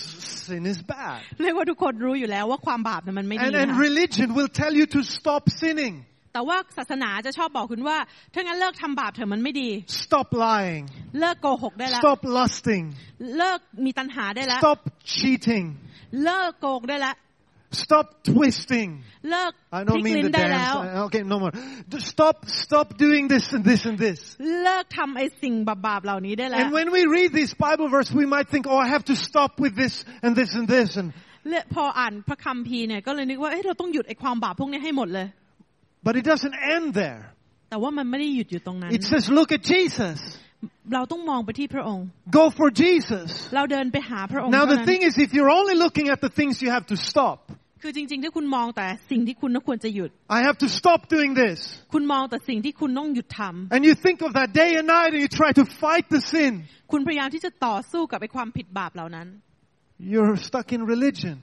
[0.47, 1.19] sin is bad.
[1.43, 5.95] เรียกว่าทุกคนรู้อยู่แล้วว่าความบาปเนี่ยมันไม่ดี And, นะ and คะ religion will tell you to stop sinning.
[6.34, 7.98] แต่ว่าศาสนาจะชอบบอกคุณว่า
[8.34, 9.70] ถ้างั้นเลิกทำบาปเถอะมันไม่ดี
[10.02, 10.84] Stop lying.
[11.20, 12.84] เลิกโกหกได้แล้ว Stop lusting.
[13.38, 14.80] เลิกมีตัณหาได้แล้ว Stop
[15.16, 15.66] cheating.
[16.24, 17.16] เลิกโกงได้แล้ว
[17.82, 18.90] Stop twisting.
[19.30, 20.96] เลิก I พลิ don't ก mean ลิ้น the ได้แล้ว dance.
[20.98, 21.52] Uh, Okay, no more.
[21.92, 24.18] Just Stop, stop doing this and this and this.
[24.62, 25.54] เลิกทำไอ้สิ่ง
[25.86, 29.50] บาปๆเหล่านี้ได้แล้ว And when we read this Bible verse, we might think, oh, I have to stop
[29.64, 30.88] with this and this and this.
[31.00, 31.08] And,
[31.50, 35.26] และพออ่านพระคัมภีร์เนี่ยก็เลยนึกว่าเอ้เราต้องหยุดไอ้ความบาปพวกนี้ให้หมดเลย
[36.05, 37.21] but it doesn't end there.
[37.69, 40.17] แต่ว่ามันไม่ได้หยุดอยู่ตรงนั้น It says, look at Jesus.
[40.93, 42.05] เราต้องมองไปที่พระองค์
[42.39, 43.27] Go for Jesus.
[43.55, 46.69] เราเดินไปหาพระองค์ Now เท่า the นั้น thing is, if you're only looking at the things you
[46.77, 47.37] have to stop,
[47.81, 51.57] คือจริงๆถ้าคุณมองแต่สิ่งที่คุณควรจะหยุด I have to stop doing this.
[51.93, 56.21] คุณมองแต่สิ่งที่คุณต้องหยุดทำ And you think of that day and night and you try to fight the
[56.33, 56.51] sin.
[56.91, 59.27] คุณพยายามที่จะต่อสู้กับไอ้ความผิดบาปเหล่านั้น
[60.13, 61.35] You're stuck in religion.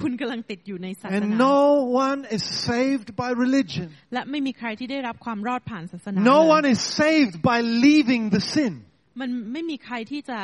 [0.00, 1.60] คุณกำลังติดอยู่ในศาสนา And no
[2.06, 3.88] one is saved by religion.
[4.14, 8.72] และไม่มีใครที่ได้รับความรอดผ่านศาสนา No เลย one is saved by leaving the sin.
[9.20, 10.40] มันไม่มีใครที่จะ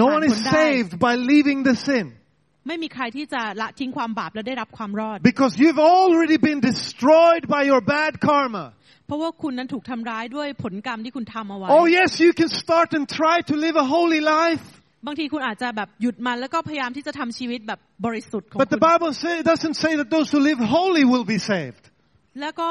[0.00, 2.06] No one is ผ่านพ้นได้ saved by leaving the sin.
[2.68, 8.64] ไม่มีใครที่จะละทิ้งความบาปและได้รับความรอด Because you've already been destroyed by your bad karma.
[9.06, 14.64] เพราะว่าคุณนั้นถูกทำร้ายด้วยผลกรรมที่คุณทำเอาไว้ Oh yes, you can start and try to live a holy life.
[15.06, 21.26] บางทีคุณอาจจะแบบหยุดมันแล้วก็พยายามที่จะทำชีวิตแบบบริสุทธิ์ของ But คุ the ณ Bible say, doesn't say that those who live holy will
[21.34, 21.84] be saved.
[22.40, 22.70] แล้วก็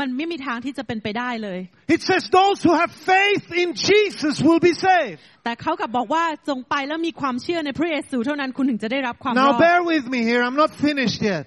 [0.00, 1.58] มันไม่มีทางที่จะเป็นไปได้เลย
[1.94, 5.20] It says those who have faith in Jesus will be saved.
[5.44, 10.40] แต่เขากลับบอกว่าจงไปแล้วมีความเชื่อในพระเยซูเท่านั้นคุณถึงจะได้รับความรอ Now ด bear with me here.
[10.48, 11.46] I'm not finished yet.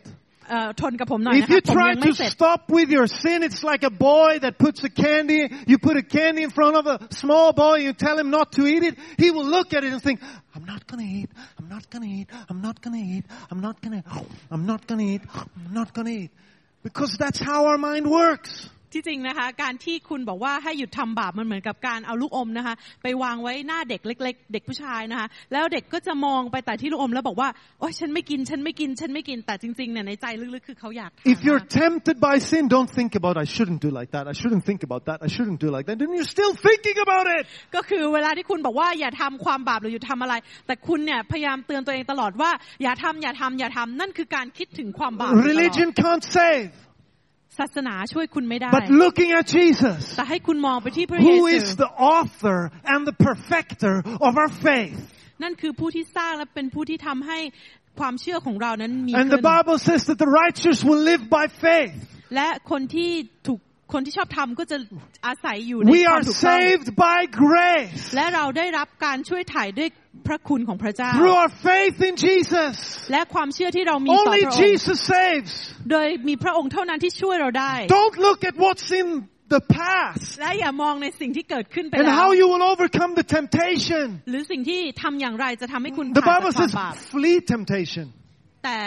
[1.44, 4.90] If you try to stop with your sin, it's like a boy that puts a
[4.90, 8.52] candy, you put a candy in front of a small boy, you tell him not
[8.54, 10.22] to eat it, he will look at it and think,
[10.56, 11.30] I'm not gonna eat,
[11.60, 14.04] I'm not gonna eat, I'm not gonna eat, I'm not gonna,
[14.52, 16.32] I'm not gonna eat, I'm not gonna eat.
[16.84, 18.70] Because that's how our mind works.
[18.94, 30.26] ที่จริงนะคะ การที่คุณบอกว่าให้หยุดทำบาปมันเหมือนกับการเอาลูกอมนะคะ ไปวางไว้หน้าเด็กเล็ก ๆ เด็กผู้ชายนะคะ แล้วเด็กก็จะมองไปแต่ที่ลูกอมแล้วบอกว่าโอ๊ยฉันไม่กินฉันไม่กินฉันไม่กินแต่จริงๆเนี่ยในใจ
[30.56, 34.36] ลึกๆคือเขาอยากทาน If you're มาก tempted by sin, don't think about, I shouldn't do like that, I
[34.42, 35.96] shouldn't think about that, I shouldn't do like that.
[36.02, 37.44] Then you're still thinking about it.
[37.76, 40.36] ก็คือเวลาที่คุณบอกว่าอย่าทำความบาปหรืออย่าทำอะไร
[40.68, 42.52] แต่คุณเนี่ยพยายามเตือนตัวเองตลอดว่า
[42.84, 46.72] อย่าทำอย่าทำอย่าทำนั่นคือการคิดถึงความบาปอยู่ตลอด Religion can't save.
[47.60, 52.60] ศาสนาช่วยคุณไม่ได้ But looking at Jesus, แต่ให้คุณมองไปที่พระเย who ซู is the author
[52.94, 53.96] and the perfecter
[54.28, 55.00] of our faith.
[55.44, 57.40] นั่นคือผู้ที่สร้างและเป็นผู้ที่ทำให้
[58.00, 61.96] ความเชื่อของเรานั้นมี And ขึ้ the น Bible says that the righteous will live by faith.
[62.36, 63.12] และคนที่
[63.48, 63.60] ถูก
[63.94, 64.78] คนที่ชอบทำก็จะ
[65.28, 69.90] อาศัยอยู่ใน We ควา are มถูกต้อง saved by grace และเราได้รับการช่วยถ่ายด้วย
[70.28, 72.76] พระคุณของพระเจ้า through our faith in Jesus.
[73.12, 75.52] และความเชื่อที่เรามีต่อ Only พระองค์ Jesus saves.
[75.92, 79.08] โดยมีพระองค์เท่านั้นที่ช่วยเราได้ Don't look at what's in
[79.56, 84.06] the past และอย่ามองในสิ่งที่เกิดขึ้นไป and แล้ว how you will overcome the temptation.
[84.30, 88.06] หรือสิ่งที่ทำอย่างไรจะทำให้คุณ The ผ่าน Bible จากควา says มบาป flee temptation,
[88.66, 88.80] แต่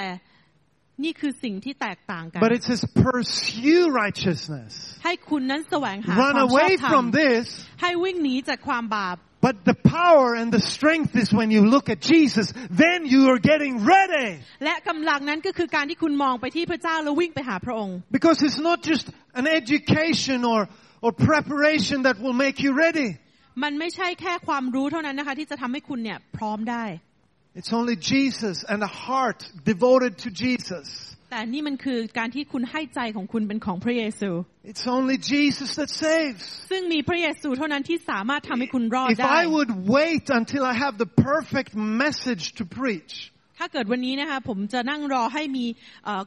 [1.04, 4.72] นี่คือสิ่งที่แตกต่างกัน but it says pursue righteousness.
[5.04, 7.44] ให้คุณนั้นแสวงหา Run ความชอบ away ธรร from ม this
[7.82, 13.21] ให้วิ่งหนีจากความบาป But the power and the strength is when you look at Jesus, then you
[13.31, 14.29] are getting ready.
[14.65, 19.05] และกำลังนั้นก็คือการที่คุณมองไปที่พระเจ้าแล้ววิ่งไปหาพระองค์ Because it's not just
[19.41, 20.59] an education or,
[21.03, 23.09] or preparation that will make you ready.
[23.63, 26.85] มันไม่ใช่แค่ความรู้เท่านั้นนะคะ ที่จะทำให้คุณเนี่ยพร้อมได้
[27.59, 29.39] It's only Jesus and a heart
[29.71, 30.87] devoted to Jesus.
[31.30, 34.30] แต่นี่มันคือการที่คุณให้ใจของคุณเป็นของพระเยซู
[34.70, 36.42] It's only Jesus that saves.
[36.70, 41.70] ซึ่งมีพระเยซูเท่านั้นที่สามารถทำให้คุณรอด If ได้ I would wait until I have the perfect
[42.02, 43.12] message to preach,
[43.58, 45.64] ถ้าเกิดวันนี้นะคะผมจะนั่งรอให้มี
[46.04, 46.22] เอ่อ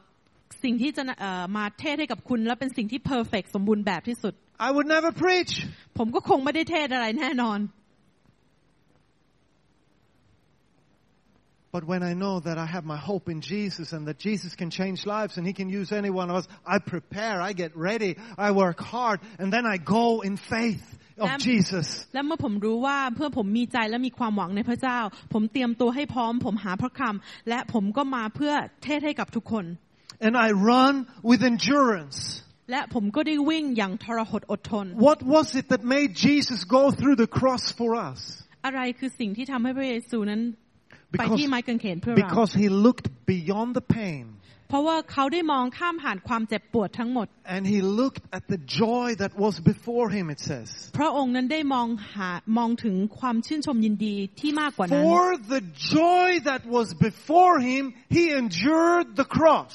[0.63, 4.33] สิ่งที่จะเอ่อมาเทศให้กับคุณและเป็นสิ่งที่เพอร์เฟกสมบูรณ์แบบที่สุด
[4.67, 5.53] I would never preach.
[5.97, 7.59] ผมก็คงไม่ได้เทศอะไรแน่นอน
[11.74, 14.70] But when I know that I have my hope in Jesus and that Jesus can
[14.70, 18.16] change lives and He can use any one of us, I prepare, I get ready,
[18.38, 20.86] I work hard, and then I go in faith
[21.18, 21.86] of Lam- Jesus.
[22.14, 24.98] และเมื่อผมรู้ว่าเพื่อผมมีใจและมีความหวังในพระเจ้า
[25.32, 28.52] ผมเตรียมตัวให้พร้อม ผมหาพระคำและผมก็มาเพื่อ
[28.84, 29.64] เทศให้กับทุกคน
[30.26, 30.94] And I run
[31.30, 32.18] with endurance.
[32.70, 38.20] และผมก็ได้วิ่งอย่างทรหดอดทน What was it that made Jesus go through the cross for us?
[38.66, 40.67] อะไรคือสิ่งที่ทำให้พระเยซูนั้นไป
[41.14, 44.24] Because, ที่ไม้กางเขนเพื่อเรา because He looked beyond the pain
[44.68, 50.68] เพราะว่าเขาได้มองข้ามผ่านความเจ็บปวดทั้งหมด and He looked at the joy that was before Him, it says.
[50.98, 55.62] พระองค์นั้นได้มองหามองถึงความชื่นชมยินดีที่มากกว่านั้น For the
[55.96, 57.82] joy that was before Him,
[58.16, 59.74] He endured the cross.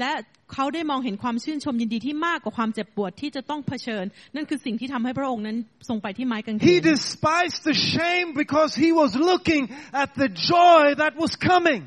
[0.00, 0.12] และ
[0.53, 5.57] เขาได้มองเห็นความชื่นชมยินดีที่มากกว่าความเจ็บปวดที่จะต้องเผชิญ นั่นคือสิ่งที่ทำให้พระองค์นั้น
[5.89, 9.63] ทรงไปที่ไม้กางเข He น despised the shame because he was looking
[10.03, 11.81] at the joy that was coming.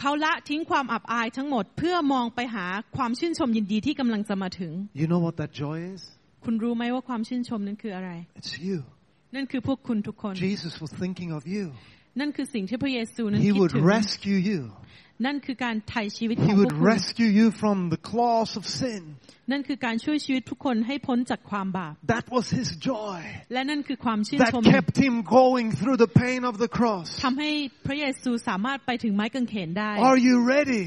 [0.00, 6.00] เขาละทิ้งความอับอายทั้งหมดเพื่อมองไปหาความชื่นชมยินดีที่กำลังจะมาถึง You know what that joy is?
[6.44, 8.78] คุณรู้ไหมว่าความชื่นชมนั้นคืออะไร It's you.
[9.34, 11.64] นั่นคือพวกคุณทุกคน Jesus was thinking of you.
[12.20, 14.60] นั่นคือสิ่งที่พระเยซูนั้น He คิด would ถึง rescue you.
[15.24, 19.02] นั่นคือการไถ่ชีวิตขอ He งพว would กคุณ rescue you from the claws of sin.
[19.50, 23.18] นั่นคือการช่วยชีวิตทุกคนให้พ้นจากความบาป That was his joy.
[23.52, 27.06] และนั่นคือความชื่น That ชม kept him going through the pain of the cross.
[27.24, 27.50] ทำให้
[27.86, 30.84] พระเยซูสามารถไปถึงไม้กางเขนได้ Are you ready?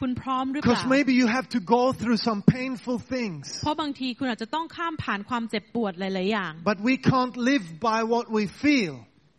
[0.00, 3.44] คุณพร้อมหรือเป Because ล่า maybe you have to go through some painful things.
[3.62, 8.94] เพราะบางทีคุณอาจจะต้องข้ามผ่านความเจ็บปวดหลายๆอย่าง But we can't live by what we feel.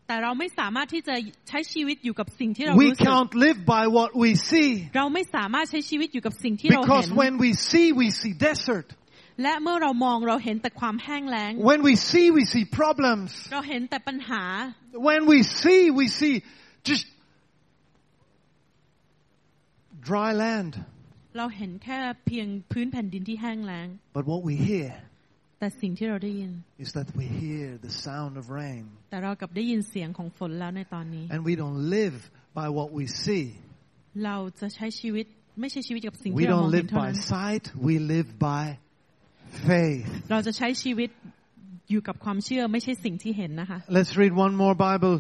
[0.09, 1.15] แต่เราไม่สามารถที่จะ
[1.47, 4.69] ใช้ชีวิตอยู่กับสิ่งที่เรา We รู้สึก can't live by what we see.
[4.97, 8.87] เราไม่สามารถใช้ชีวิตอยู่กับสิ่งที่เราเห็ Because น when we see, we see desert.
[9.43, 13.29] และเมื่อเรามองเราเห็นแต่ความแห้งแล้ง When we see, we see problems.
[13.53, 14.43] เราเห็นแต่ปัญหา
[15.09, 16.35] When we see, we see
[16.89, 17.05] just
[20.09, 20.71] dry land.
[21.37, 21.97] เราเห็นแค่
[22.27, 23.87] เพียงพื้นแผ่นดินที่แห้งแล้ง
[24.17, 24.89] But what we hear
[25.58, 26.50] แต่สิ่งที่เราได้ยิน
[26.84, 28.84] is that we hear the sound of rain.
[29.10, 32.16] แต่เรากลับได้ยินเสียงของฝนแล้วในตอนนี้ And we don't live
[32.58, 33.44] by what we see.
[34.24, 35.26] เราจะใช้ชีวิต
[35.60, 38.64] ไม่ใช่ชีวิตกับสิ่ง We ที่เรามอง don't เห็น live เท่า by นั้น sight, we live by
[39.68, 40.06] faith.
[40.30, 41.10] เราจะใช้ชีวิต
[41.90, 45.16] อยู่กับความเชื่อไม่ใช่สิ่งที่เห็นนะคะ Let's read one more Bible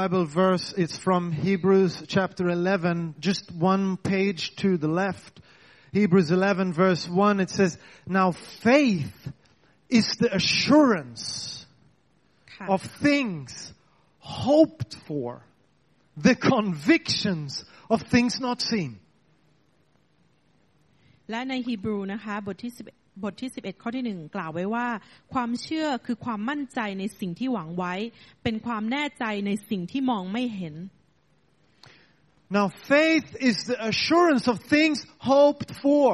[0.00, 0.66] Bible verse.
[0.82, 5.32] It's from Hebrews chapter 11, just one page to the left.
[5.92, 7.72] Hebrews 11 verse 1 it says,
[8.18, 9.14] "Now faith
[9.98, 11.24] is the assurance
[12.54, 13.50] ค่ะ of things
[14.44, 15.28] hoped for,
[16.26, 17.50] the convictions
[17.94, 18.92] of things not seen."
[21.30, 24.88] และในฮีบรูนะคะบทที่11บทที่ 11 ข้อที่หนึ่งกล่าวไว้ว่า
[25.32, 27.94] ความเชื่อคือความมั่นใจในสิ่งที่หวังไว้
[28.42, 30.76] เป็นความแน่ใจในสิ่งที่มองไม่เห็น
[32.58, 36.08] Now faith is the assurance of things hoped for.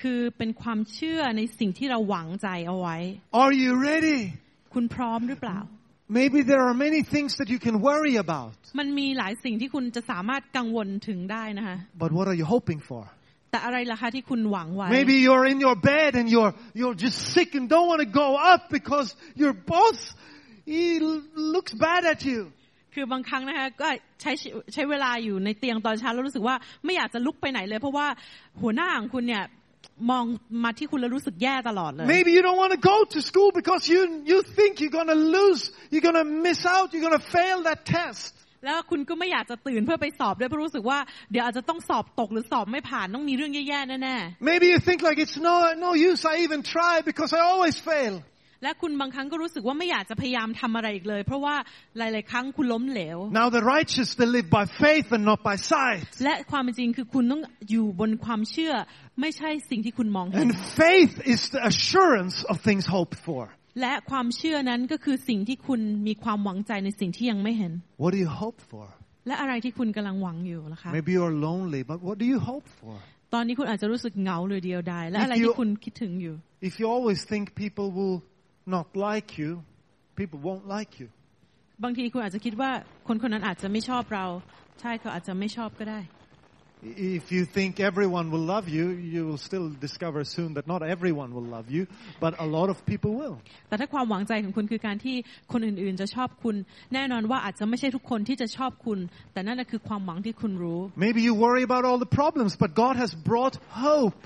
[0.00, 2.96] คือเป็นความเชื่อในสิ่งที่เราหวังใจเอาไว้
[3.42, 4.20] Are you ready?
[4.74, 5.58] คุณพร้อมหรือเปล่า
[6.20, 8.52] Maybe there are many things that you can worry about.
[8.78, 13.02] มันมีหลายสิ่งที่คุณจะสามารถกังวลถึงได้นะคะ But what are you hoping for?
[13.50, 18.10] แต่อะไรล่ะคะที่คุณหวังไว้ Maybe you're in your bed and you're, you're just sick and don't want to
[18.22, 19.08] go up because
[19.42, 19.98] your boss,
[20.72, 21.22] he l-
[21.54, 22.40] looks bad at you.
[22.94, 23.88] คือบางครั้งนะคะก็
[24.22, 28.06] ใช้ชีใช้เวลาอยู่ในเตียงตอนเช้าแล้วรู้สึกว่าไม่อยากจะลุกไปไหนเลย เพราะว่า
[28.62, 29.44] หัวหน้าของคุณเนี่ย
[30.10, 30.24] มอง
[30.64, 34.00] มาที่คุณแล้วรู้สึกแย่ตลอดเลย Maybe you don't want to go to school because you,
[34.30, 37.58] you think you're going to lose, you're going to miss out, you're going to fail
[37.68, 38.32] that test.
[38.64, 40.98] แล้วคุณก็ไม่อยากจะตื่นเพื่อไปสอบด้วยเพราะรู้สึกว่า
[41.30, 44.16] เดี๋ยวอาจจะต้องสอบตกหรือสอบไม่ผ่านต้องมีเรื่องแย่ๆแน่
[44.50, 45.56] Maybe you think like it's no,
[45.86, 48.14] no use I even try because I always fail.
[48.58, 51.56] ๆและคุณบางครั้งก็รู้สึกว่าไม่อยากจะพยายามทำอะไรอีกเลย เพราะว่า
[51.98, 56.06] หลาย ๆ ครั้งคุณล้มเหลว Now the righteous, they live by faith and not by sight.
[56.24, 58.74] และความเป็นจริงคือคุณต้องอยู่บนความเชื่อ
[59.20, 60.52] ไม่ใช่สิ่งที่คุณมองเห็น And
[60.82, 63.42] faith is the assurance of things hoped for.
[63.80, 68.84] และความเชื่อนั้นก็คือสิ่งที่คุณมีความหวังใจในสิ่งที่ยังไม่เห็น What do you hope for?
[69.26, 72.94] และอะไรที่คุณกำลังหวังอยู่ล่ะคะ Maybe you're lonely, but what do you hope for?
[73.34, 76.34] ตอนนี้คุณอาจจะรู้สึกเหงาหรือเดียวดายและอะไร If you- ที่คุณคิดถึงอยู่
[76.68, 78.16] If you always think people will
[78.76, 79.50] not like you,
[80.20, 81.08] people won't like you.
[81.84, 82.70] บางทีคุณอาจจะคิดว่า
[83.08, 84.26] คนคนนั้นอาจจะไม่ชอบเรา
[84.80, 86.00] ใช่เขาอาจจะไม่ชอบก็ได้
[87.18, 91.34] If you think everyone will love you, you will still discover soon that not everyone
[91.34, 91.88] will love you,
[92.20, 93.36] but a lot of people will.
[93.68, 95.16] แต่ถ้าความหวังใจของคุณคือการที่
[95.52, 96.56] คนอื่นๆจะชอบคุณ
[96.94, 98.98] แน่นอนว่าอาจจะไม่ใช่ทุกคนที่จะชอบคุณ
[99.32, 103.54] แต่นั่นนะคือความหวังที่คุณรู้ Maybe you worry about all the problems, but God has brought
[103.86, 104.20] hope.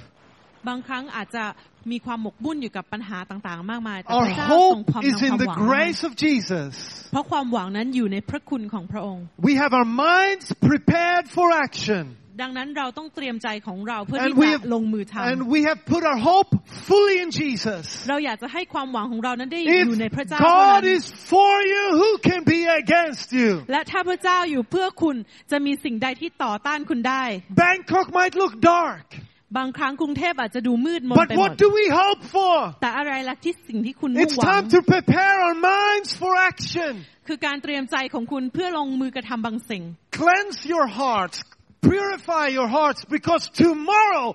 [0.69, 1.45] บางครั้งอาจจะ
[1.91, 6.73] มีความหมกมุ่นอยู่กับปัญหาต่างๆ มากมายแต่ Our พระเจ้าทรง hope ความ is นำค in วาม the หวังมาให้ grace of Jesus.
[7.13, 12.05] เพราะความหวังนั้นอยู่ในพระคุณของพระองค์ We have our minds prepared for action.
[12.43, 16.51] ดังนั้นเราต้องเตรียมใจของเราเพื่อ And ที่ we จะ have, ลงมือทำ and we have put our hope
[16.89, 17.85] fully in Jesus.
[18.09, 23.51] เราอยากจะให้ความหวังของเรานั้นได้อยู่ในพระ If เจ้าเท่า God นั้น is for you, who can be against you?
[23.73, 25.17] และถ้าพระเจ้าอยู่เพื่อคุณ
[25.51, 27.25] จะมีสิ่งใดที่ต่อต้านคุณได้
[27.65, 29.07] Bangkok might look dark,
[29.58, 32.56] บางครั้งกรุงเทพอาจจะดูมืดมน but ไปหมด what do we hope for?
[32.82, 36.94] แต่อะไรล่ะที่สิ่งที่คุณมุ่ง It's หวัง time to prepare our minds for action.
[37.28, 39.84] คือการเตรียมใจของคุณเพื่อลงมือกระทำบางสิ่ง
[40.20, 41.38] Cleanse your hearts.
[41.94, 44.28] Purify your hearts because tomorrow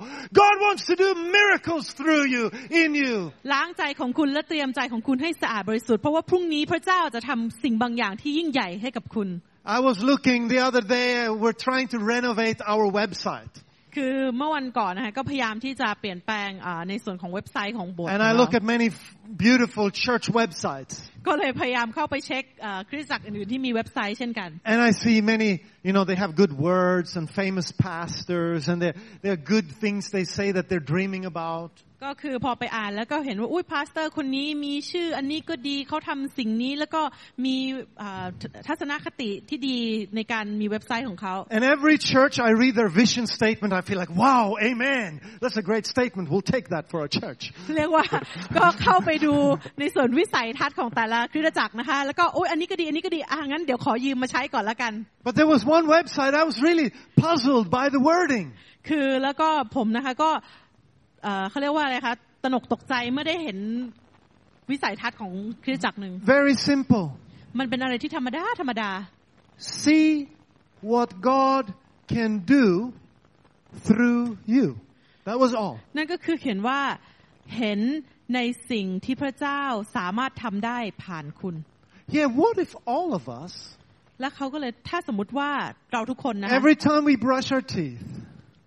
[0.42, 1.08] God wants to do
[1.38, 2.44] miracles through you,
[2.82, 3.16] in you.
[3.52, 9.28] ล้างใจของคุณและเตรียมใจของคุณให้สะอาดบริสุทธิ์เพราะว่าพรุ่งนี้พระเจ้าจะทำสิ่งบางอย่างที่ยิ่งใหญ่ให้กับคุณ
[9.76, 13.54] I was looking the other day, uh, we're trying to renovate our website.
[13.97, 20.95] คือเมื่อวันก่อนนะคะก็พยายามที่จะเปลี่ยนแปลงอ่าในส่วนของเว็บไซต์ของโบสถ์ And ของ I เรา look at many f- beautiful church websites.
[21.27, 25.51] ก็เลยพยายามเข้าไปเช็คเอ่อคริสตจักรอื่นๆที่มีเว็บไซต์เช่นกัน And I see many,
[25.87, 30.25] you know, they have good words and famous pastors and they're, they're good things they
[30.37, 31.71] say that they're dreaming about.
[32.05, 37.01] ก็คือพอไปอ่านแล้วก็เห็นว่าอุ้ยพาสเตอร์คนนี้มีชื่ออันนี้ก็ดีเขาทำสิ่งนี้แล้วก็
[37.45, 37.55] มี
[37.99, 38.25] เอ่อ
[38.67, 39.77] ทัศนคติที่ดี
[40.15, 45.07] ในการมีเว็บไซต์ของเขา And every church I read their vision statement, I feel like, wow, amen.
[45.41, 46.25] That's a great statement.
[46.31, 47.41] We'll take that for our church.
[47.77, 48.05] เรียกว่า
[48.57, 49.35] ก็เข้าไปดู
[49.79, 54.93] ในส่วนวิสัยทัศน์ของแต่ละคริสตจักรนะคะแล้วก็โอ้ยอันนี้ก็ดีอันนี้ก็ดีอะงั้นเดี๋ยวขอยืมมาใช้ก่อนละกัน
[55.25, 56.87] But there was one website I was really
[57.23, 58.47] puzzled by the wording.
[58.89, 60.29] คือแล้วก็ผมนะคะก็
[61.23, 63.57] เอ่อเขาเรียกว่าอะไรคะตระหนกตกใจเมื่อได้เห็น
[64.71, 67.05] วิสัยทัศน์ของคริสตจักรหนึ่ง Very simple.
[67.59, 68.91] มันเป็นอะไรที่ธรรมดาธรรมดา
[69.83, 70.09] See
[70.91, 71.63] what God
[72.13, 72.65] can do
[73.87, 74.65] through you.
[75.27, 75.75] That was all.
[75.97, 76.79] นั่นก็คือเขียนว่า
[77.57, 77.79] เห็น
[78.35, 78.39] ใน
[78.71, 79.61] สิ่งที่พระเจ้า
[79.95, 81.55] สามารถทำได้ผ่านคุณ
[82.17, 83.53] Yeah, what if all of us,
[84.21, 85.51] และเขาก็เลยถ้าสมมติว่า
[85.93, 88.03] เราทุกคนนะคะ every time we brush our teeth,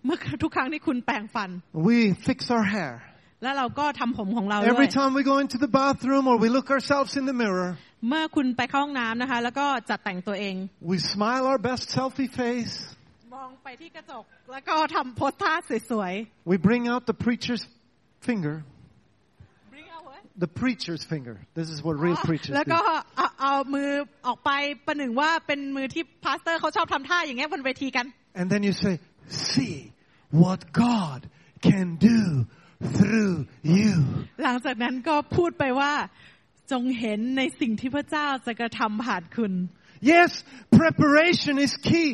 [0.04, 1.50] เมื่อทุกครั้งที่คุณแปรงฟัน
[1.88, 2.94] we fix our hair,
[3.42, 7.36] แล้วเราก็ทำผมของเราด้ว every ย time we go into the bathroom or we look ourselves in the
[7.42, 7.70] mirror,
[8.08, 10.54] เมื่อคุณไปเข้าห้องน้ำนะคะ แล้วก็จัดแต่งตัวเอง
[10.90, 12.74] we smile our best selfie face,
[13.34, 15.54] มองไปที่กระจกแล้วก็ทำโพสท่า
[15.90, 16.12] สวย
[16.50, 17.62] we bring out the preacher's
[18.28, 20.22] finger, ๆ Bring out what?
[20.40, 21.36] The preacher's finger.
[21.54, 22.84] This is what real preachers แล้วก็ do.
[23.16, 23.90] เอาเอามือ
[24.26, 24.50] ออกไป
[24.86, 28.06] ประหนึ่งว่าเป็นมือที่พาสเตอร์เขาชอบทำท่าอย่างเงี้ยบนเวทีกัน
[28.38, 28.94] And then you say,
[29.52, 29.76] see
[30.42, 31.20] what God
[31.68, 32.20] can do
[32.98, 33.34] through
[33.76, 33.94] you.
[34.42, 35.92] หลังจากนั้นก็พูดไปว่า
[36.72, 39.52] จงเห็นในสิ่งที่พระเจ้าจะกระทำผ่านคุณ
[40.12, 40.30] Yes,
[40.80, 42.10] preparation is key.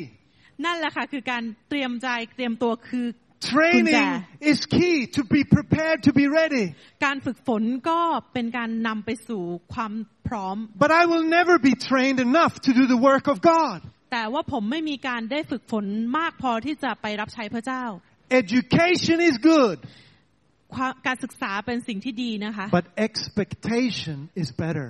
[0.64, 3.07] นั่นแหละค่ะคือการเตรียมใจเตรียมตัวคือ
[3.54, 6.66] Training is key to be prepared to be ready.
[7.06, 7.99] การฝึกฝนก็
[8.34, 9.43] เป็นการนำไปสู่
[9.74, 9.93] ความ
[10.28, 13.80] พร้อม But I will never be trained enough to do the work of God.
[14.12, 15.86] แต่ว่าผมไม่มีการได้ฝึกฝน
[16.18, 17.84] มากพอที่จะไปรับใช้พระเจ้า
[18.41, 19.78] Education is good,
[20.76, 24.88] ความการศึกษาเป็นสิ่งที่ดีนะคะ but expectation is better.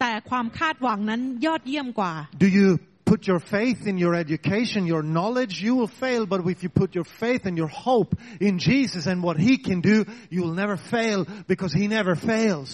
[0.00, 2.12] แต่ความคาดหวังนั้นยอดเยี่ยมกว่า
[2.44, 2.68] Do you
[3.10, 5.54] put your faith in your education, your knowledge?
[5.66, 9.18] You will fail, but if you put your faith and your hope in Jesus and
[9.26, 9.96] what He can do,
[10.34, 12.70] you will never fail because He never fails.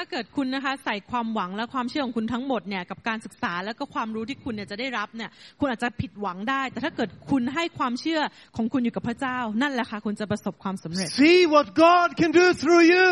[0.00, 5.30] ถ้าเกิดคุณนะคะใส่ความหวังและความเชื่อของคุณทั้งหมดเนี่ยกับการศึกษาแล้วก็ความรู้ที่คุณเนี่ยจะได้รับเนี่ย
[5.60, 8.20] คุณอาจจะผิดหวังได้ แต่ถ้าเกิดคุณให้ความเชื่อ
[8.56, 13.08] ของคุณอยู่กับพระเจ้า นั่นแหละค่ะคุณจะประสบความสำเร็จ See what God can do through you.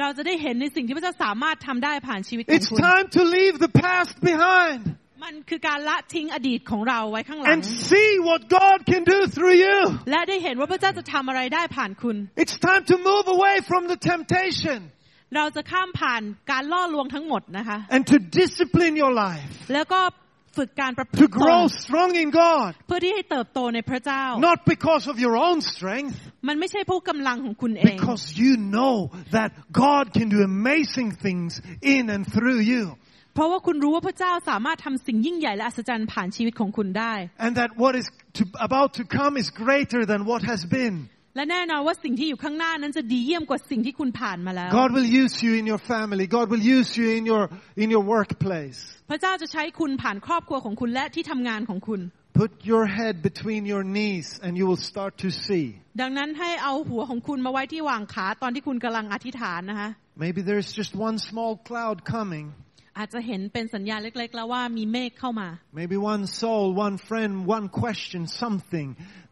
[0.00, 4.82] เราจะได้เห็นในสิ่งที่พระเจ้าสามารถทำได้ผ่านชีวิตของ It's คุณ time to leave the past behind
[5.23, 9.79] มันคือการละทิ้งอดีตของเราไว้ข้างหลัง and see what God can do through you.
[10.11, 14.79] และได้เห็นว่าพระเจ้าจะทำอะไรได้ผ่านคุณ It's time to move away from the temptation
[15.35, 20.01] เราจะข้ามผ่านการล่อลวงทั้งหมดนะคะ and to discipline your life, แล้วก็
[20.57, 26.17] ฝึกการประพฤ to ติตน grow strong in God, เพื่อที่ให้เติบโตในพระเจ้า not because of your own strength,
[26.47, 28.95] มันไม่ใช่ผู้กำลังของคุณเอง because you know
[29.37, 29.49] that
[29.85, 31.51] God can do amazing things
[31.95, 32.83] in and through you.
[33.33, 37.13] เพราะว่าคุณรู้ว่าพระเจ้าสามารถทำสิ่งยิ่งใหญ่และอัศจรรย์ผ่านชีวิตของคุณได้
[37.45, 38.07] And that what is
[38.37, 40.95] to, about to come is greater than what has been.
[41.35, 46.25] และแน่นอนว่าสิ่งที่อยู่ข้างหน้านั้นจะดีเยี่ยมกว่าสิ่งที่คุณผ่านมาแล้ว God will use you in your family.
[46.37, 47.43] God will use you in your,
[47.83, 48.79] in your workplace.
[49.09, 52.01] พระเจ้าจะใช้คุณผ่านครอบครัวของคุณและที่ทำงานของคุณ
[52.41, 55.65] Put your head between your knees and you will start to see.
[56.01, 59.89] ดังนั้นให้เอาหัวของคุณมาไว้ที่วางขาตอนที่คุณกำลังอธิษฐานนะคะ
[60.25, 62.45] Maybe there's just one small cloud coming.
[62.97, 68.87] อาจจะเห็นเป็นสัญญาณเล็กๆแล้วว่ามีเมฆเข้ามา Maybe one soul, one friend, one question, something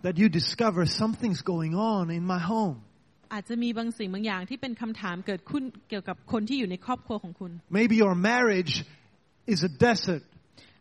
[0.06, 2.78] that you discover something's going on in my home.
[3.34, 8.74] อาจจะมีบางสิ่งบางอย่างที่เป็นคำถามเกิดขึ้นเกี่ยวกับคนที่อยู่ในครอบครัวของคุณ Maybe your marriage
[9.54, 10.24] is a desert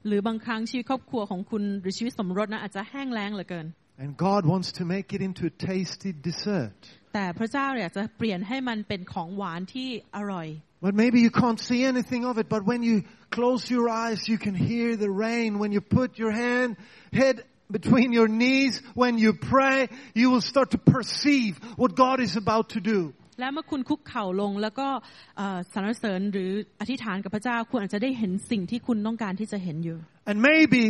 [0.07, 3.67] หรือบางครั้งชีวิตครอบครัวของคุณหรือชีวิตสมรสนะอาจจะแห้งแล้งเหลือเกิน
[4.03, 6.79] and God wants to make it into a tasty dessert.
[7.15, 10.49] แต่พระเจ้าอยากจะเปลี่ยนให้มันเป็นของหวานที่อร่อย
[10.86, 12.96] But maybe you can't see anything of it, but when you
[13.38, 15.50] close your eyes, you can hear the rain.
[15.64, 16.70] When you put your hand,
[17.22, 17.36] head
[17.78, 19.78] between your knees, when you pray,
[20.14, 23.00] you will start to perceive what God is about to do.
[23.40, 24.88] และเมื่อคุณคุกเข่าลงแล้วก็
[25.38, 29.98] เอ่อสรรเสริญหรืออธิษฐานกับพระเจ้า คุณอาจจะได้เห็นสิ่งที่คุณต้องการที่จะเห็นอยู่
[30.30, 30.84] And maybe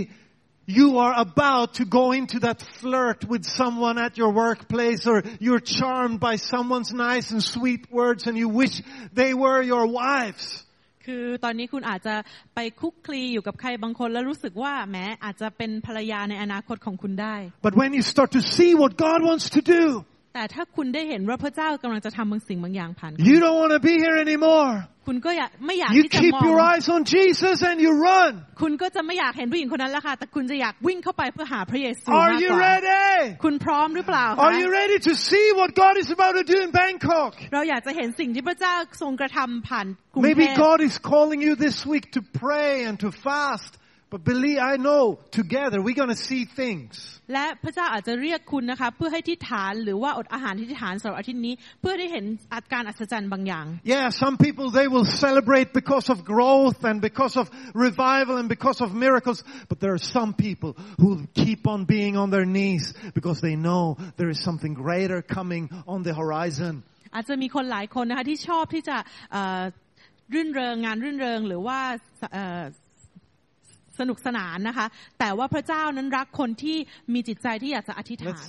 [0.68, 5.60] you are about to go into that flirt with someone at your workplace or you're
[5.60, 8.82] charmed by someone's nice and sweet words and you wish
[9.14, 10.64] they were your wives.
[11.06, 12.16] คือตอนนี้คุณอาจจะ
[12.56, 17.36] ไปคุกคลีอยู่กับใครบางคนแล้วรู้สึกว่าแหม้อาจจะเป็นภรรยาในอนาคตของคุณได้
[17.68, 19.84] But when you start to see what God wants to do,
[20.35, 24.73] แต่ถ้าคุณได้เห็นว่าพระเจ้ากำลังจะทำบางสิ่งบางอย่างผ่านคุณ You don't want to be here anymore.
[25.07, 28.33] คุณก็อยากไม่อยาก You ที่จะ keep มอง your eyes on Jesus and you run.
[28.63, 33.07] คุณก็จะไม่อยากเห็นผู้หญิงคนนั้นแล้วค่ะ แต่คุณจะอยากวิ่งเข้าไปเพื่อหาพระเยซู Are มาก you กว่า ready?
[33.45, 37.31] คุณพร้อมหรือเปล่าคะ Are you ready to see what God is about to do in Bangkok?
[37.55, 43.73] เราอยากจะเห็นสิ่งที่พระเจ้าทรงกระทำผ่านกรุงเท Maybe พ God is calling you this week to pray and to fast.
[44.14, 46.92] But believe, I know together we're going to see things.
[47.34, 57.46] และพระเจ้าอาจจะเรียกคุณนะคะเพื่อให้ที่ฐานหรือว่าอดอาหารที่ฐานสำหรับอาทิตย์นี้ เพื่อได้เห็นอาการอัศจรรย์บางอย่าง Yeah, some people they will celebrate because of growth and because of
[57.88, 59.40] revival and because of miracles.
[59.70, 61.10] But there are some people who
[61.44, 62.86] keep on being on their knees
[63.18, 63.84] because they know
[64.20, 66.74] there is something greater coming on the horizon.
[67.16, 68.98] อาจจะมีคนหลายคนนะคะที่ชอบที่จะ
[69.32, 69.62] เอ่อ
[70.34, 71.80] รื่นเริงงานรื่นเริงหรือว่า
[72.34, 72.62] เอ่อ
[74.01, 74.87] สนุกสนานนะคะ
[75.19, 76.77] แต่ว่าพระเจ้านั้นรักคนที่
[77.13, 78.47] มีจิตใจที่อยากจะอธิษฐาน